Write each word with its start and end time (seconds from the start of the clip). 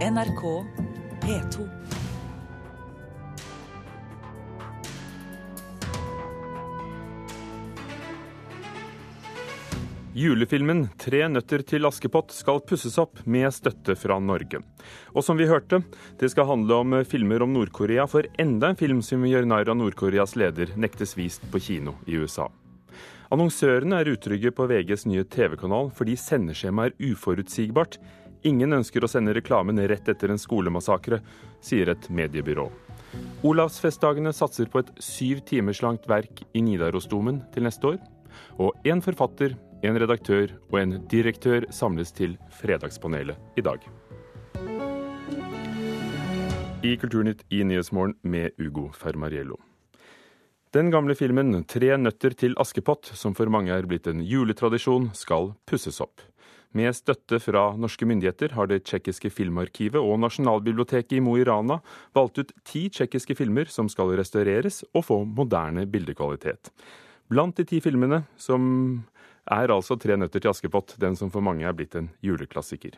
NRK 0.00 0.64
P2. 1.20 1.68
Julefilmen 10.14 10.88
'Tre 10.96 11.28
nøtter 11.28 11.60
til 11.68 11.84
Askepott' 11.84 12.32
skal 12.32 12.62
pusses 12.64 12.96
opp 12.96 13.20
med 13.26 13.52
støtte 13.52 13.92
fra 13.92 14.16
Norge. 14.18 14.62
Og 15.12 15.20
som 15.20 15.36
vi 15.36 15.44
hørte, 15.44 15.82
det 16.16 16.30
skal 16.32 16.48
handle 16.48 16.80
om 16.80 17.04
filmer 17.04 17.44
om 17.44 17.52
Nord-Korea, 17.52 18.08
for 18.08 18.24
enda 18.38 18.72
en 18.72 18.80
film 18.80 19.02
som 19.02 19.20
gjør 19.20 19.44
narr 19.44 19.68
av 19.68 19.76
Nord-Koreas 19.76 20.32
leder, 20.32 20.72
nektes 20.80 21.12
vist 21.12 21.44
på 21.52 21.60
kino 21.60 21.98
i 22.08 22.16
USA. 22.16 22.48
Annonsørene 23.30 24.00
er 24.00 24.08
utrygge 24.10 24.50
på 24.50 24.64
VGs 24.66 25.04
nye 25.06 25.22
TV-kanal 25.22 25.92
fordi 25.94 26.16
sendeskjemaet 26.18 26.96
er 26.96 27.12
uforutsigbart. 27.12 28.00
Ingen 28.42 28.72
ønsker 28.72 29.04
å 29.04 29.10
sende 29.10 29.34
reklamen 29.36 29.80
rett 29.90 30.06
etter 30.08 30.32
en 30.32 30.40
skolemassakre, 30.40 31.20
sier 31.60 31.90
et 31.92 32.08
mediebyrå. 32.08 32.70
Olavsfestdagene 33.44 34.32
satser 34.32 34.70
på 34.72 34.80
et 34.80 34.92
syv 35.02 35.42
timers 35.48 35.82
langt 35.84 36.06
verk 36.08 36.40
i 36.56 36.62
Nidarosdomen 36.64 37.42
til 37.52 37.66
neste 37.66 37.94
år. 37.94 37.98
Og 38.62 38.76
én 38.86 39.02
forfatter 39.04 39.56
en 39.84 39.98
redaktør 40.00 40.54
og 40.70 40.78
en 40.80 40.98
direktør 41.10 41.66
samles 41.74 42.14
til 42.16 42.38
Fredagspanelet 42.60 43.60
i 43.60 43.64
dag. 43.64 43.84
I 46.80 46.94
Kulturnytt 46.96 47.44
i 47.52 47.60
Nyhetsmorgen 47.64 48.16
med 48.22 48.56
Ugo 48.56 48.88
Fermariello. 48.96 49.58
Den 50.72 50.90
gamle 50.90 51.16
filmen 51.18 51.64
'Tre 51.64 51.96
nøtter 51.98 52.30
til 52.30 52.54
Askepott', 52.54 53.12
som 53.12 53.34
for 53.34 53.50
mange 53.50 53.72
er 53.74 53.82
blitt 53.82 54.06
en 54.06 54.22
juletradisjon, 54.22 55.10
skal 55.12 55.54
pusses 55.66 56.00
opp. 56.00 56.20
Med 56.70 56.94
støtte 56.94 57.40
fra 57.42 57.64
norske 57.74 58.06
myndigheter 58.06 58.52
har 58.54 58.68
det 58.70 58.84
tsjekkiske 58.86 59.32
filmarkivet 59.34 59.98
og 59.98 60.20
Nasjonalbiblioteket 60.22 61.16
i 61.18 61.22
Mo 61.24 61.34
i 61.34 61.44
Rana 61.46 61.80
valgt 62.14 62.38
ut 62.38 62.52
ti 62.62 62.84
tsjekkiske 62.94 63.34
filmer 63.34 63.66
som 63.66 63.88
skal 63.90 64.12
restaureres 64.20 64.84
og 64.94 65.08
få 65.08 65.16
moderne 65.26 65.82
bildekvalitet. 65.90 66.70
Blant 67.30 67.58
de 67.58 67.66
ti 67.66 67.80
filmene 67.82 68.22
som 68.38 68.62
er 69.50 69.74
altså 69.74 69.98
'Tre 69.98 70.16
nøtter 70.16 70.40
til 70.40 70.50
Askepott', 70.50 70.98
den 70.98 71.16
som 71.16 71.30
for 71.30 71.40
mange 71.40 71.66
er 71.66 71.72
blitt 71.72 71.96
en 71.96 72.10
juleklassiker. 72.22 72.94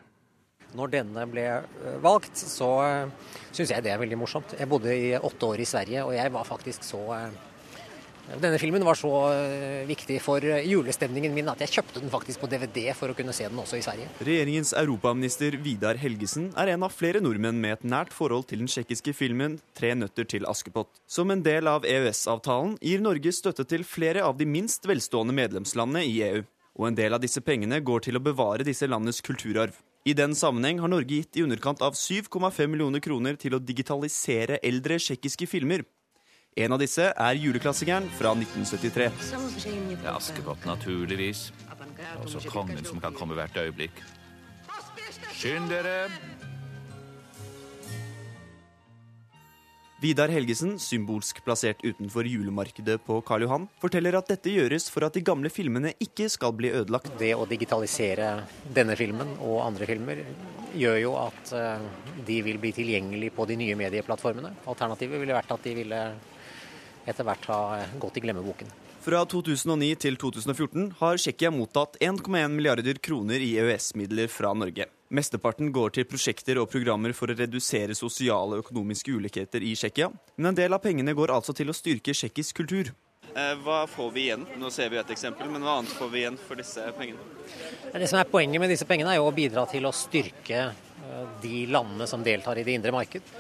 Når 0.77 0.93
denne 0.93 1.25
ble 1.29 1.45
eh, 1.45 1.97
valgt, 2.01 2.37
så 2.37 2.69
eh, 2.85 3.09
syns 3.53 3.71
jeg 3.71 3.85
det 3.85 3.93
er 3.93 4.01
veldig 4.01 4.19
morsomt. 4.19 4.55
Jeg 4.59 4.69
bodde 4.69 4.93
i 4.93 5.17
åtte 5.17 5.47
år 5.47 5.61
i 5.61 5.69
Sverige, 5.69 6.05
og 6.05 6.15
jeg 6.17 6.33
var 6.33 6.45
faktisk 6.49 6.85
så 6.85 7.01
eh, 7.17 7.41
denne 8.41 8.59
filmen 8.61 8.85
var 8.87 8.97
så 8.99 9.11
eh, 9.33 9.83
viktig 9.89 10.19
for 10.25 10.45
eh, 10.47 10.65
julestemningen 10.69 11.35
min 11.35 11.51
at 11.53 11.61
jeg 11.65 11.75
kjøpte 11.77 12.01
den 12.03 12.13
faktisk 12.13 12.43
på 12.43 12.49
DVD 12.53 12.93
for 12.97 13.13
å 13.13 13.17
kunne 13.19 13.35
se 13.37 13.49
den 13.49 13.61
også 13.61 13.79
i 13.79 13.85
Sverige. 13.85 14.09
Regjeringens 14.25 14.73
europaminister 14.79 15.59
Vidar 15.63 16.01
Helgesen 16.01 16.51
er 16.57 16.73
en 16.73 16.87
av 16.87 16.95
flere 16.95 17.23
nordmenn 17.25 17.61
med 17.61 17.77
et 17.77 17.87
nært 17.89 18.15
forhold 18.17 18.49
til 18.51 18.63
den 18.63 18.71
tsjekkiske 18.71 19.15
filmen 19.19 19.59
'Tre 19.77 19.95
nøtter 19.99 20.29
til 20.29 20.49
Askepott'. 20.49 21.03
Som 21.07 21.31
en 21.31 21.45
del 21.45 21.69
av 21.69 21.85
EØS-avtalen 21.85 22.79
gir 22.81 23.05
Norge 23.05 23.33
støtte 23.33 23.67
til 23.69 23.85
flere 23.85 24.25
av 24.25 24.39
de 24.39 24.49
minst 24.49 24.87
velstående 24.89 25.37
medlemslandene 25.37 26.05
i 26.07 26.21
EU. 26.31 26.43
Og 26.81 26.89
en 26.89 26.97
del 26.97 27.13
av 27.13 27.21
disse 27.21 27.41
pengene 27.45 27.83
går 27.85 28.07
til 28.09 28.17
å 28.17 28.25
bevare 28.25 28.65
disse 28.65 28.89
landenes 28.89 29.21
kulturarv. 29.21 29.77
I 30.09 30.15
den 30.19 30.33
sammenheng 30.35 30.81
har 30.83 30.91
Norge 30.91 31.21
gitt 31.21 31.37
i 31.39 31.45
underkant 31.45 31.83
av 31.85 31.95
7,5 31.95 32.67
millioner 32.67 32.99
kroner 32.99 33.37
til 33.39 33.55
å 33.55 33.61
digitalisere 33.63 34.59
eldre 34.65 34.97
tsjekkiske 34.99 35.47
filmer. 35.47 35.85
En 36.53 36.75
av 36.75 36.81
disse 36.83 37.07
er 37.09 37.39
juleklassikeren 37.41 38.11
fra 38.13 38.35
1973. 38.37 39.07
Askepott, 40.13 40.67
naturligvis. 40.69 41.47
Og 42.21 42.29
så 42.29 42.43
kongen 42.53 42.85
som 42.85 43.01
kan 43.01 43.17
komme 43.17 43.39
hvert 43.39 43.57
øyeblikk. 43.57 44.03
Skynd 45.33 45.73
dere! 45.73 46.11
Vidar 50.03 50.33
Helgesen, 50.35 50.75
symbolsk 50.83 51.39
plassert 51.47 51.81
utenfor 51.87 52.27
julemarkedet 52.27 52.99
på 53.07 53.21
Karl 53.25 53.47
Johan, 53.47 53.69
forteller 53.81 54.19
at 54.19 54.29
dette 54.29 54.51
gjøres 54.51 54.89
for 54.91 55.07
at 55.07 55.15
de 55.15 55.23
gamle 55.25 55.49
filmene 55.49 55.95
ikke 56.03 56.27
skal 56.33 56.53
bli 56.59 56.73
ødelagt. 56.75 57.15
Det 57.21 57.31
å 57.39 57.47
digitalisere 57.49 58.33
denne 58.67 58.99
filmen 58.99 59.31
og 59.39 59.61
andre 59.63 59.87
filmer 59.89 60.25
gjør 60.75 60.99
jo 61.05 61.15
at 61.21 61.55
eh, 61.55 61.87
de 62.27 62.41
vil 62.45 62.59
bli 62.61 62.75
tilgjengelig 62.75 63.31
på 63.37 63.47
de 63.47 63.57
nye 63.63 63.79
medieplattformene. 63.79 64.53
Alternativet 64.67 65.23
ville 65.23 65.39
vært 65.39 65.55
at 65.55 65.71
de 65.71 65.77
ville 65.79 66.03
etter 67.07 67.27
hvert 67.27 67.47
ha 67.51 67.61
gått 68.01 68.19
i 68.19 68.25
glemmeboken. 68.25 68.73
Fra 69.03 69.25
2009 69.27 69.97
til 69.99 70.17
2014 70.21 70.91
har 71.01 71.17
Tsjekkia 71.19 71.51
mottatt 71.51 71.97
1,1 71.99 72.53
milliarder 72.55 73.01
kroner 73.03 73.43
i 73.43 73.57
EØS-midler 73.59 74.31
fra 74.31 74.53
Norge. 74.55 74.87
Mesteparten 75.11 75.73
går 75.75 75.97
til 75.97 76.07
prosjekter 76.07 76.61
og 76.63 76.69
programmer 76.71 77.11
for 77.19 77.33
å 77.33 77.35
redusere 77.37 77.97
sosiale 77.99 78.61
og 78.61 78.63
økonomiske 78.63 79.11
ulikheter 79.11 79.65
i 79.67 79.75
Tsjekkia. 79.75 80.07
Men 80.37 80.53
en 80.53 80.61
del 80.61 80.79
av 80.79 80.85
pengene 80.85 81.17
går 81.19 81.35
altså 81.35 81.51
til 81.59 81.73
å 81.73 81.75
styrke 81.75 82.15
tsjekkisk 82.15 82.63
kultur. 82.63 82.93
Eh, 83.35 83.53
hva 83.65 83.83
får 83.91 84.15
vi 84.15 84.29
igjen? 84.29 84.47
Nå 84.61 84.71
ser 84.71 84.93
vi 84.93 85.01
et 85.01 85.11
eksempel, 85.11 85.51
men 85.51 85.67
hva 85.67 85.81
annet 85.81 85.93
får 85.99 86.13
vi 86.13 86.23
igjen 86.23 86.39
for 86.39 86.63
disse 86.63 86.87
pengene? 86.95 87.27
Det 87.91 88.09
som 88.11 88.21
er 88.21 88.31
Poenget 88.31 88.63
med 88.63 88.71
disse 88.71 88.87
pengene 88.87 89.17
er 89.17 89.19
jo 89.19 89.27
å 89.27 89.35
bidra 89.35 89.67
til 89.71 89.89
å 89.89 89.93
styrke 89.97 90.63
eh, 90.69 91.23
de 91.43 91.65
landene 91.75 92.07
som 92.07 92.23
deltar 92.23 92.61
i 92.61 92.67
det 92.71 92.79
indre 92.79 92.95
marked. 92.95 93.35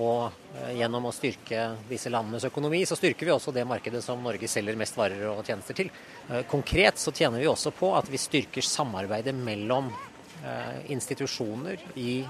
Og 0.00 0.32
eh, 0.56 0.78
gjennom 0.78 1.04
å 1.08 1.12
styrke 1.12 1.64
disse 1.88 2.10
landenes 2.12 2.46
økonomi, 2.48 2.80
så 2.88 2.96
styrker 2.96 3.28
vi 3.28 3.34
også 3.34 3.52
det 3.52 3.66
markedet 3.68 4.00
som 4.04 4.22
Norge 4.24 4.48
selger 4.48 4.78
mest 4.80 4.96
varer 4.96 5.26
og 5.28 5.42
tjenester 5.44 5.76
til. 5.76 5.90
Eh, 6.30 6.46
konkret 6.48 7.00
så 7.00 7.12
tjener 7.12 7.42
vi 7.42 7.50
også 7.50 7.74
på 7.76 7.92
at 7.98 8.08
vi 8.08 8.20
styrker 8.20 8.64
samarbeidet 8.64 9.34
mellom 9.36 9.90
eh, 9.92 10.78
institusjoner 10.94 11.82
i 12.00 12.22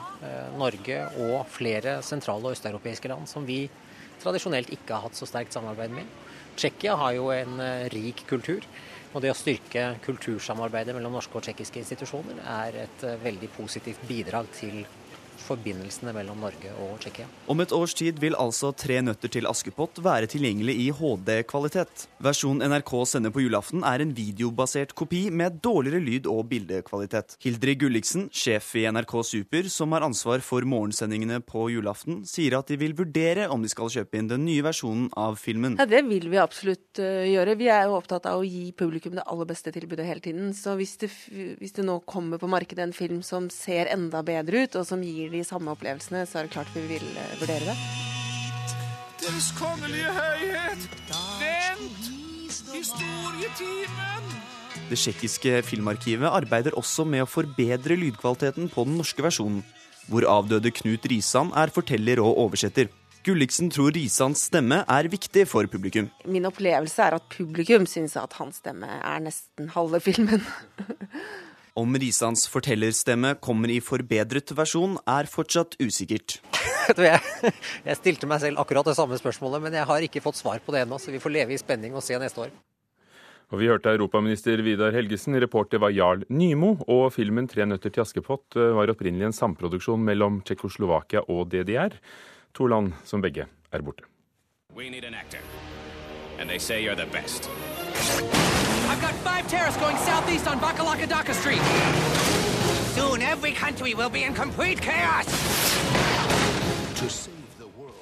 Norge 0.59 1.05
og 1.22 1.47
flere 1.51 2.01
sentrale 2.06 2.51
og 2.51 2.56
østeuropeiske 2.56 3.11
land 3.12 3.31
som 3.31 3.47
vi 3.47 3.65
tradisjonelt 4.22 4.71
ikke 4.75 4.97
har 4.97 5.06
hatt 5.06 5.19
så 5.19 5.27
sterkt 5.27 5.55
samarbeid 5.55 5.95
med. 5.95 6.11
Tsjekkia 6.59 6.97
har 6.99 7.15
jo 7.17 7.31
en 7.34 7.62
rik 7.95 8.27
kultur. 8.28 8.67
Og 9.12 9.21
det 9.21 9.28
å 9.28 9.37
styrke 9.37 9.99
kultursamarbeidet 10.01 10.95
mellom 10.97 11.12
norske 11.19 11.37
og 11.37 11.45
tsjekkiske 11.45 11.83
institusjoner 11.83 12.39
er 12.49 12.78
et 12.87 13.03
veldig 13.21 13.51
positivt 13.53 14.06
bidrag 14.09 14.49
til 14.56 14.78
forbindelsene 15.44 16.14
mellom 16.16 16.41
Norge 16.42 16.72
og 16.84 16.98
Tsjekkia. 17.03 17.26
Om 17.53 17.62
et 17.64 17.75
års 17.76 17.94
tid 17.98 18.20
vil 18.22 18.36
altså 18.38 18.72
Tre 18.82 19.00
nøtter 19.04 19.30
til 19.32 19.47
Askepott 19.50 20.00
være 20.03 20.28
tilgjengelig 20.30 20.75
i 20.86 20.88
HD-kvalitet. 20.97 22.06
Versjonen 22.22 22.64
NRK 22.72 22.92
sender 23.10 23.32
på 23.34 23.44
julaften 23.44 23.84
er 23.86 24.03
en 24.03 24.14
videobasert 24.16 24.94
kopi 24.98 25.26
med 25.30 25.60
dårligere 25.64 26.03
lyd- 26.03 26.28
og 26.30 26.47
bildekvalitet. 26.50 27.36
Hildrid 27.42 27.82
Gulliksen, 27.82 28.28
sjef 28.32 28.72
i 28.78 28.86
NRK 28.91 29.14
Super, 29.26 29.69
som 29.72 29.92
har 29.97 30.06
ansvar 30.06 30.42
for 30.44 30.66
morgensendingene 30.69 31.41
på 31.44 31.66
julaften, 31.72 32.22
sier 32.28 32.59
at 32.59 32.70
de 32.70 32.78
vil 32.80 32.97
vurdere 32.98 33.48
om 33.53 33.62
de 33.62 33.70
skal 33.70 33.91
kjøpe 33.92 34.19
inn 34.19 34.30
den 34.30 34.44
nye 34.47 34.64
versjonen 34.64 35.09
av 35.19 35.38
filmen. 35.41 35.76
Ja, 35.80 35.86
Det 35.86 36.03
vil 36.09 36.28
vi 36.32 36.41
absolutt 36.42 37.00
uh, 37.03 37.24
gjøre. 37.28 37.59
Vi 37.60 37.70
er 37.72 37.88
jo 37.88 37.98
opptatt 37.98 38.28
av 38.30 38.41
å 38.41 38.47
gi 38.47 38.70
publikum 38.76 39.16
det 39.19 39.26
aller 39.26 39.48
beste 39.48 39.72
tilbudet 39.74 40.06
hele 40.09 40.24
tiden. 40.24 40.53
Så 40.56 40.76
hvis 40.78 40.97
det, 41.03 41.10
hvis 41.60 41.76
det 41.76 41.86
nå 41.86 41.98
kommer 42.09 42.41
på 42.42 42.50
markedet 42.50 42.86
en 42.86 42.97
film 42.97 43.22
som 43.26 43.48
ser 43.53 43.91
enda 43.92 44.22
bedre 44.26 44.64
ut, 44.64 44.78
og 44.78 44.86
som 44.88 45.03
gir 45.04 45.31
de 45.34 45.43
samme 45.47 45.72
opplevelsene, 45.75 46.25
så 46.28 46.41
er 46.41 46.48
det 46.48 46.54
klart 46.54 46.72
vi 46.76 46.84
vil 46.94 47.04
uh, 47.16 47.34
vurdere 47.41 47.72
det. 47.72 47.76
Deres 49.22 49.53
kongelige 49.59 50.15
høyhet! 50.16 50.88
Vent! 51.43 52.10
Historietimen! 52.72 54.32
Det 54.88 54.98
tsjekkiske 54.98 55.60
filmarkivet 55.65 56.28
arbeider 56.28 56.75
også 56.76 57.06
med 57.09 57.25
å 57.25 57.28
forbedre 57.31 57.97
lydkvaliteten 57.97 58.69
på 58.72 58.84
den 58.88 58.98
norske 59.00 59.25
versjonen, 59.25 59.62
hvor 60.10 60.26
avdøde 60.28 60.72
Knut 60.82 61.06
Risan 61.09 61.53
er 61.56 61.72
forteller 61.72 62.21
og 62.21 62.41
oversetter. 62.47 62.91
Gulliksen 63.22 63.71
tror 63.71 63.92
Risans 63.94 64.48
stemme 64.48 64.81
er 64.91 65.06
viktig 65.06 65.44
for 65.47 65.69
publikum. 65.71 66.09
Min 66.26 66.48
opplevelse 66.48 67.04
er 67.04 67.15
at 67.21 67.28
publikum 67.31 67.87
syns 67.87 68.16
at 68.19 68.34
hans 68.41 68.59
stemme 68.59 68.88
er 68.98 69.22
nesten 69.22 69.71
halve 69.76 70.03
filmen. 70.03 70.42
Om 71.72 71.94
Risans 71.97 72.44
fortellerstemme 72.53 73.31
kommer 73.41 73.71
i 73.72 73.78
forbedret 73.81 74.50
versjon, 74.53 74.99
er 75.09 75.28
fortsatt 75.31 75.78
usikkert. 75.81 76.36
Jeg 76.98 77.97
stilte 77.97 78.28
meg 78.28 78.42
selv 78.42 78.60
akkurat 78.60 78.91
det 78.91 78.97
samme 78.98 79.16
spørsmålet, 79.16 79.63
men 79.65 79.77
jeg 79.78 79.89
har 79.89 80.04
ikke 80.04 80.21
fått 80.21 80.36
svar 80.36 80.60
på 80.60 80.74
det 80.74 80.83
ennå, 80.83 80.98
så 81.01 81.15
vi 81.15 81.21
får 81.22 81.33
leve 81.33 81.54
i 81.54 81.60
spenning 81.60 81.95
og 81.97 82.04
se 82.04 82.19
neste 82.21 82.45
år. 82.45 82.53
Og 83.53 83.60
Vi 83.60 83.69
hørte 83.69 83.92
europaminister 83.92 84.60
Vidar 84.65 84.92
Helgesen, 84.92 85.39
reporter 85.41 85.80
var 85.80 85.95
Jarl 85.95 86.27
Nymo, 86.28 86.74
og 86.89 87.13
filmen 87.13 87.48
'Tre 87.48 87.65
nøtter 87.65 87.92
til 87.92 88.04
Askepott' 88.04 88.57
eh, 88.57 88.74
var 88.77 88.92
opprinnelig 88.92 89.30
en 89.30 89.39
samproduksjon 89.41 90.04
mellom 90.04 90.42
Tsjekkoslovakia 90.42 91.24
og 91.28 91.48
DDR, 91.53 91.97
to 92.53 92.66
land 92.66 92.92
som 93.04 93.22
begge 93.22 93.47
er 93.72 93.80
borte. 93.80 94.04
We 94.74 94.91
need 94.91 95.04
an 95.04 95.15
actor. 95.15 95.41
And 96.39 96.51
they 96.51 96.59
say 96.59 96.84
you're 96.84 96.97
the 96.97 97.09
best. 97.13 97.48
I've 98.92 99.00
got 99.00 99.15
five 99.15 99.48
terrorists 99.48 99.80
going 99.80 99.97
southeast 99.97 100.47
on 100.47 100.60
Bakalakadaka 100.60 101.33
Street. 101.33 101.62
Soon 102.94 103.22
every 103.22 103.53
country 103.53 103.94
will 103.94 104.10
be 104.10 104.24
in 104.24 104.34
complete 104.34 104.83
chaos. 104.83 105.24
To 106.97 107.09
save 107.09 107.24
the 107.27 107.30
world. 107.30 107.41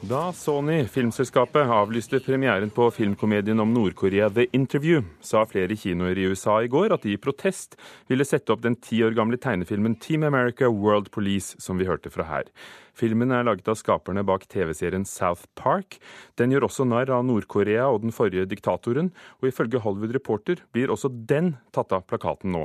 Da 0.00 0.32
Sony, 0.32 0.87
filmselskapet, 0.88 1.69
avlyste 1.69 2.23
premieren 2.25 2.70
på 2.73 2.87
filmkomedien 2.91 3.61
om 3.61 3.75
Nord-Korea 3.75 4.31
The 4.32 4.47
Interview, 4.56 5.02
sa 5.20 5.43
flere 5.44 5.76
kinoer 5.76 6.17
i 6.17 6.25
USA 6.25 6.55
i 6.64 6.70
går 6.73 6.94
at 6.94 7.05
de 7.05 7.12
i 7.12 7.19
protest 7.20 7.76
ville 8.08 8.25
sette 8.25 8.49
opp 8.55 8.62
den 8.64 8.79
ti 8.81 9.02
år 9.05 9.12
gamle 9.19 9.37
tegnefilmen 9.37 9.99
Team 10.00 10.25
America 10.25 10.70
World 10.73 11.11
Police, 11.12 11.61
som 11.61 11.76
vi 11.76 11.85
hørte 11.85 12.08
fra 12.08 12.25
her. 12.31 12.49
Filmen 12.97 13.29
er 13.29 13.44
laget 13.44 13.69
av 13.69 13.76
skaperne 13.76 14.25
bak 14.25 14.49
TV-serien 14.49 15.05
South 15.05 15.44
Park. 15.52 16.00
Den 16.41 16.56
gjør 16.56 16.70
også 16.70 16.88
narr 16.88 17.12
av 17.12 17.29
Nord-Korea 17.29 17.91
og 17.93 18.00
den 18.06 18.17
forrige 18.17 18.49
diktatoren, 18.49 19.12
og 19.44 19.53
ifølge 19.53 19.85
Hollywood 19.85 20.17
Reporter 20.17 20.64
blir 20.73 20.88
også 20.88 21.12
den 21.12 21.58
tatt 21.76 21.93
av 21.93 22.08
plakaten 22.08 22.56
nå. 22.56 22.64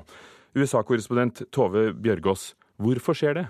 USA-korrespondent 0.55 1.49
Tove 1.51 1.89
Bjørgaas, 1.99 2.53
hvorfor 2.79 3.19
skjer 3.19 3.41
det? 3.41 3.47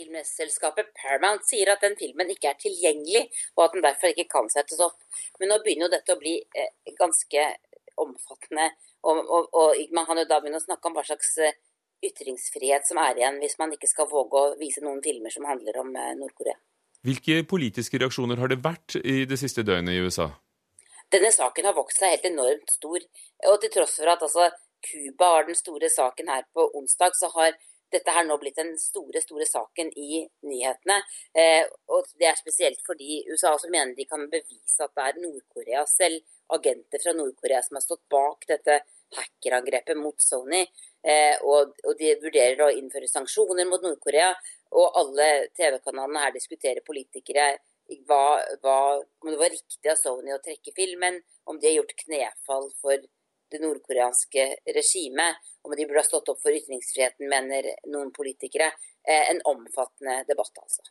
Filmselskapet 0.00 0.92
Paramount 0.96 1.44
sier 1.44 1.72
at 1.72 1.82
den 1.84 1.96
filmen 1.98 2.30
ikke 2.32 2.52
er 2.52 2.60
tilgjengelig, 2.60 3.26
og 3.56 3.66
at 3.66 3.74
den 3.76 3.84
derfor 3.84 4.12
ikke 4.12 4.28
kan 4.32 4.48
settes 4.52 4.80
opp. 4.84 4.96
Men 5.40 5.52
nå 5.52 5.60
begynner 5.64 5.88
jo 5.88 5.94
dette 5.96 6.16
å 6.16 6.20
bli 6.20 6.38
eh, 6.56 6.72
ganske 6.98 7.46
omfattende, 8.00 8.70
og, 9.04 9.18
og, 9.20 9.50
og, 9.56 9.82
man 9.96 10.06
kan 10.08 10.20
jo 10.20 10.28
da 10.28 10.40
begynne 10.40 10.60
å 10.60 10.64
snakke 10.64 10.88
om 10.88 10.96
hva 10.96 11.04
slags 11.04 11.34
eh, 11.44 11.56
ytringsfrihet 12.04 12.88
som 12.88 13.00
er 13.02 13.20
igjen, 13.20 13.40
hvis 13.42 13.58
man 13.60 13.72
ikke 13.76 13.88
skal 13.90 14.08
våge 14.08 14.40
å 14.40 14.52
vise 14.60 14.82
noen 14.84 15.02
filmer 15.04 15.32
som 15.32 15.48
handler 15.48 15.82
om 15.82 15.92
eh, 15.92 16.14
Nord-Korea. 16.20 16.56
Hvilke 17.04 17.42
politiske 17.48 18.00
reaksjoner 18.00 18.40
har 18.40 18.52
det 18.52 18.60
vært 18.64 18.98
i 19.00 19.22
det 19.28 19.38
siste 19.40 19.64
døgnet 19.64 19.96
i 19.96 20.02
USA? 20.04 20.28
Denne 21.12 21.30
saken 21.34 21.66
har 21.66 21.76
vokst 21.76 22.00
seg 22.00 22.12
helt 22.14 22.26
enormt 22.28 22.72
stor. 22.76 23.04
Og 23.50 23.56
til 23.62 23.72
tross 23.74 23.96
for 23.98 24.12
at 24.12 24.20
altså, 24.22 24.50
Cuba 24.84 25.30
var 25.34 25.48
den 25.48 25.58
store 25.58 25.88
saken 25.90 26.28
her 26.30 26.44
på 26.54 26.66
onsdag, 26.76 27.16
så 27.18 27.32
har 27.34 27.56
dette 27.92 28.14
her 28.14 28.26
nå 28.26 28.36
blitt 28.40 28.58
den 28.60 28.76
store 28.78 29.22
store 29.22 29.46
saken 29.48 29.90
i 29.98 30.22
nyhetene. 30.46 31.00
Eh, 31.34 31.64
og 31.90 32.06
Det 32.18 32.28
er 32.28 32.38
spesielt 32.38 32.82
fordi 32.86 33.24
USA 33.30 33.54
også 33.54 33.70
mener 33.70 33.94
de 33.96 34.06
kan 34.08 34.28
bevise 34.30 34.84
at 34.84 34.94
det 34.94 35.06
er 35.06 35.20
Nord-Korea 35.24 35.84
selv, 35.86 36.22
agenter 36.50 37.02
fra 37.02 37.12
Nord-Korea, 37.14 37.62
som 37.62 37.78
har 37.78 37.84
stått 37.84 38.02
bak 38.10 38.46
dette 38.48 38.80
hackerangrepet 39.16 39.98
mot 39.98 40.18
Sony. 40.22 40.64
Eh, 41.02 41.36
og, 41.42 41.76
og, 41.84 41.94
de 41.98 42.16
vurderer 42.22 42.64
å 42.66 42.72
innføre 42.74 43.08
sanksjoner 43.10 43.68
mot 43.70 43.82
Nord-Korea. 43.82 44.32
Og 44.78 44.98
alle 45.00 45.28
TV-kanalene 45.58 46.24
her 46.26 46.34
diskuterer 46.34 46.86
politikere 46.86 47.52
hva, 48.06 48.38
hva, 48.62 48.76
om 49.22 49.30
det 49.30 49.38
var 49.40 49.50
riktig 49.50 49.90
av 49.90 49.98
Sony 49.98 50.34
å 50.34 50.42
trekke 50.42 50.74
filmen, 50.76 51.18
om 51.50 51.58
de 51.58 51.70
har 51.70 51.80
gjort 51.80 51.96
knefall 52.04 52.68
for 52.82 53.08
det 53.52 53.60
nordkoreanske 53.62 54.46
regimet, 54.74 55.40
om 55.62 55.74
de 55.76 55.86
burde 55.86 56.02
ha 56.02 56.06
stått 56.06 56.30
opp 56.32 56.40
for 56.42 56.54
ytringsfriheten, 56.54 57.28
mener 57.30 57.68
noen 57.90 58.12
politikere. 58.14 58.70
Eh, 59.08 59.30
en 59.32 59.40
omfattende 59.48 60.22
debatt, 60.28 60.52
altså. 60.62 60.84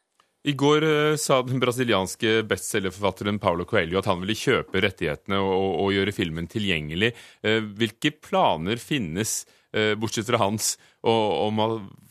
I 0.48 0.54
går 0.58 0.86
eh, 0.88 1.16
sa 1.20 1.42
den 1.44 1.60
brasilianske 1.62 2.40
bestselgerforfatteren 2.50 3.42
Paulo 3.44 3.66
Coelho 3.70 4.00
at 4.00 4.08
han 4.10 4.22
ville 4.24 4.38
kjøpe 4.40 4.82
rettighetene 4.86 5.40
og, 5.44 5.68
og, 5.84 5.90
gjøre 5.94 6.16
filmen 6.16 6.48
tilgjengelig. 6.50 7.12
Eh, 7.44 7.60
hvilke 7.80 8.16
planer 8.18 8.82
finnes, 8.82 9.44
bortsett 9.70 10.26
fra 10.26 10.40
hans, 10.42 10.72
om 11.06 11.60
å 11.62 11.66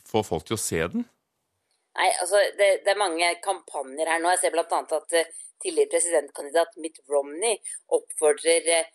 få 0.07 0.21
folk 0.23 0.45
til 0.47 0.55
å 0.55 0.61
se 0.63 0.77
den? 0.93 1.01
Nei, 1.99 2.05
altså, 2.23 2.39
det, 2.55 2.69
det 2.85 2.93
er 2.93 3.01
mange 3.01 3.33
kampanjer 3.43 4.07
her 4.07 4.21
nå. 4.23 4.31
Jeg 4.31 4.45
ser 4.45 4.53
bl.a. 4.53 4.79
at 4.79 5.17
tidligere 5.59 5.91
presidentkandidat 5.91 6.77
Mitt 6.79 7.01
Romney 7.11 7.59
oppfordrer 7.97 8.87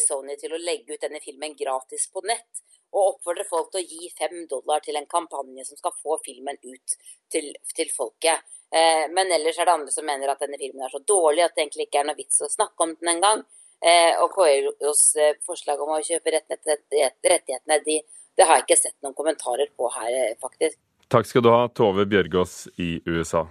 Sony 0.00 0.36
til 0.38 0.54
å 0.54 0.60
legge 0.60 0.94
ut 0.94 1.02
denne 1.02 1.20
filmen 1.22 1.56
gratis 1.58 2.06
på 2.12 2.22
nett, 2.28 2.62
og 2.94 3.14
oppfordrer 3.14 3.46
folk 3.48 3.72
til 3.72 3.82
å 3.82 3.88
gi 3.90 4.10
fem 4.14 4.44
dollar 4.50 4.82
til 4.84 4.96
en 4.98 5.08
kampanje 5.10 5.64
som 5.66 5.78
skal 5.80 5.96
få 5.98 6.18
filmen 6.24 6.58
ut 6.62 6.94
til, 7.32 7.50
til 7.74 7.90
folket. 7.90 8.44
Eh, 8.70 9.04
men 9.10 9.32
ellers 9.34 9.58
er 9.58 9.66
det 9.66 9.74
andre 9.74 9.94
som 9.94 10.06
mener 10.06 10.30
at 10.30 10.44
denne 10.44 10.60
filmen 10.60 10.86
er 10.86 10.94
så 10.94 11.02
dårlig 11.02 11.42
at 11.44 11.56
det 11.56 11.64
egentlig 11.64 11.88
ikke 11.88 12.04
er 12.04 12.08
noe 12.10 12.20
vits 12.20 12.38
å 12.44 12.50
snakke 12.52 12.86
om 12.86 12.94
den 13.00 13.12
engang. 13.16 13.42
Eh, 13.84 14.14
og 14.22 14.30
KIOs 14.36 15.02
forslag 15.44 15.82
om 15.82 15.96
å 15.96 16.00
kjøpe 16.06 16.36
rettighetene, 16.38 17.80
de, 17.84 17.98
det 18.38 18.46
har 18.46 18.60
jeg 18.60 18.68
ikke 18.68 18.80
sett 18.84 18.96
noen 19.02 19.18
kommentarer 19.18 19.74
på 19.74 19.90
her, 19.98 20.38
faktisk. 20.42 20.78
Takk 21.10 21.28
skal 21.28 21.44
du 21.44 21.50
ha, 21.52 21.66
Tove 21.74 22.06
Bjørgaas 22.08 22.64
i 22.80 22.96
USA. 23.10 23.44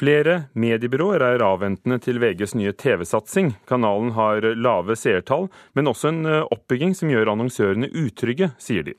Flere 0.00 0.44
mediebyråer 0.56 1.20
er 1.20 1.42
avventende 1.44 1.98
til 2.00 2.16
VGs 2.22 2.54
nye 2.56 2.72
TV-satsing. 2.72 3.50
Kanalen 3.68 4.14
har 4.16 4.46
lave 4.56 4.94
seertall, 4.96 5.50
men 5.76 5.90
også 5.90 6.08
en 6.08 6.22
eh, 6.24 6.46
oppbygging 6.56 6.94
som 6.96 7.10
gjør 7.12 7.28
annonsørene 7.34 7.90
utrygge, 8.00 8.48
sier 8.56 8.86
de. 8.86 8.94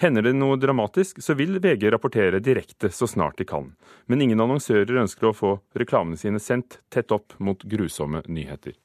Hender 0.00 0.24
det 0.24 0.32
noe 0.38 0.56
dramatisk, 0.56 1.20
så 1.20 1.36
vil 1.36 1.60
VG 1.60 1.90
rapportere 1.92 2.40
direkte 2.40 2.88
så 2.88 3.04
snart 3.10 3.36
de 3.36 3.44
kan. 3.44 3.68
Men 4.08 4.24
ingen 4.24 4.40
annonsører 4.40 5.02
ønsker 5.02 5.28
å 5.28 5.36
få 5.36 5.52
reklamene 5.76 6.16
sine 6.16 6.40
sendt 6.40 6.80
tett 6.88 7.12
opp 7.12 7.36
mot 7.36 7.60
grusomme 7.60 8.24
nyheter. 8.24 8.78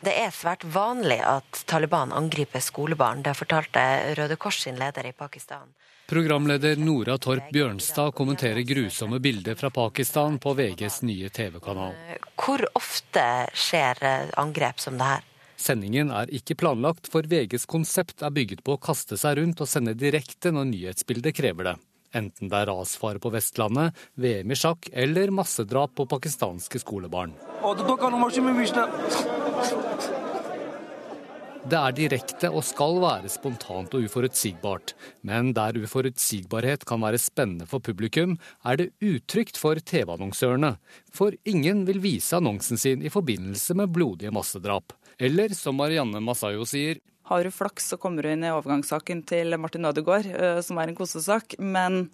Det 0.00 0.16
er 0.16 0.32
svært 0.32 0.64
vanlig 0.64 1.20
at 1.20 1.66
Taliban 1.68 2.16
angriper 2.16 2.64
skolebarn. 2.64 3.20
Det 3.22 3.36
fortalte 3.36 3.84
Røde 4.16 4.40
Kors 4.40 4.64
sin 4.64 4.80
leder 4.80 5.12
i 5.12 5.12
Pakistan. 5.12 5.76
Programleder 6.06 6.76
Nora 6.76 7.18
Torp 7.18 7.52
Bjørnstad 7.52 8.12
kommenterer 8.12 8.60
grusomme 8.66 9.18
bilder 9.18 9.54
fra 9.54 9.70
Pakistan 9.70 10.38
på 10.38 10.54
VGs 10.54 11.02
nye 11.02 11.28
TV-kanal. 11.28 11.94
Hvor 12.36 12.64
ofte 12.74 13.24
skjer 13.54 14.02
angrep 14.36 14.82
som 14.82 14.98
det 14.98 15.08
her? 15.08 15.28
Sendingen 15.56 16.10
er 16.10 16.30
ikke 16.34 16.56
planlagt, 16.58 17.06
for 17.08 17.22
VGs 17.28 17.68
konsept 17.70 18.24
er 18.26 18.34
bygget 18.34 18.64
på 18.66 18.74
å 18.74 18.82
kaste 18.82 19.16
seg 19.20 19.38
rundt 19.38 19.62
og 19.62 19.70
sende 19.70 19.94
direkte 19.94 20.50
når 20.50 20.68
nyhetsbildet 20.72 21.38
krever 21.38 21.70
det. 21.70 21.76
Enten 22.12 22.50
det 22.52 22.58
er 22.58 22.68
rasfare 22.68 23.22
på 23.22 23.30
Vestlandet, 23.32 23.96
VM 24.20 24.52
i 24.52 24.58
sjakk 24.58 24.90
eller 24.92 25.32
massedrap 25.32 25.94
på 25.96 26.08
pakistanske 26.10 26.82
skolebarn. 26.82 27.32
Det 31.62 31.78
er 31.78 31.94
direkte 31.94 32.48
og 32.50 32.64
skal 32.66 32.96
være 32.98 33.28
spontant 33.30 33.92
og 33.94 34.02
uforutsigbart. 34.02 34.96
Men 35.22 35.52
der 35.54 35.76
uforutsigbarhet 35.78 36.82
kan 36.88 36.98
være 37.04 37.20
spennende 37.22 37.68
for 37.70 37.78
publikum, 37.78 38.34
er 38.66 38.80
det 38.80 38.88
utrygt 38.98 39.60
for 39.60 39.78
TV-annonsørene. 39.78 40.72
For 41.14 41.36
ingen 41.46 41.84
vil 41.86 42.02
vise 42.02 42.34
annonsen 42.34 42.80
sin 42.82 43.04
i 43.06 43.12
forbindelse 43.14 43.76
med 43.78 43.94
blodige 43.94 44.34
massedrap. 44.34 44.90
Eller 45.22 45.54
som 45.54 45.78
Marianne 45.78 46.18
Masayo 46.18 46.66
sier 46.66 46.98
Har 47.30 47.44
du 47.46 47.54
flaks, 47.54 47.86
så 47.92 47.96
kommer 47.96 48.26
du 48.26 48.32
inn 48.32 48.42
i 48.42 48.50
overgangssaken 48.50 49.22
til 49.22 49.54
Martin 49.54 49.86
Ødegaard, 49.86 50.26
eh, 50.26 50.58
som 50.66 50.82
er 50.82 50.90
en 50.90 50.98
kosesak. 50.98 51.54
Men 51.62 52.08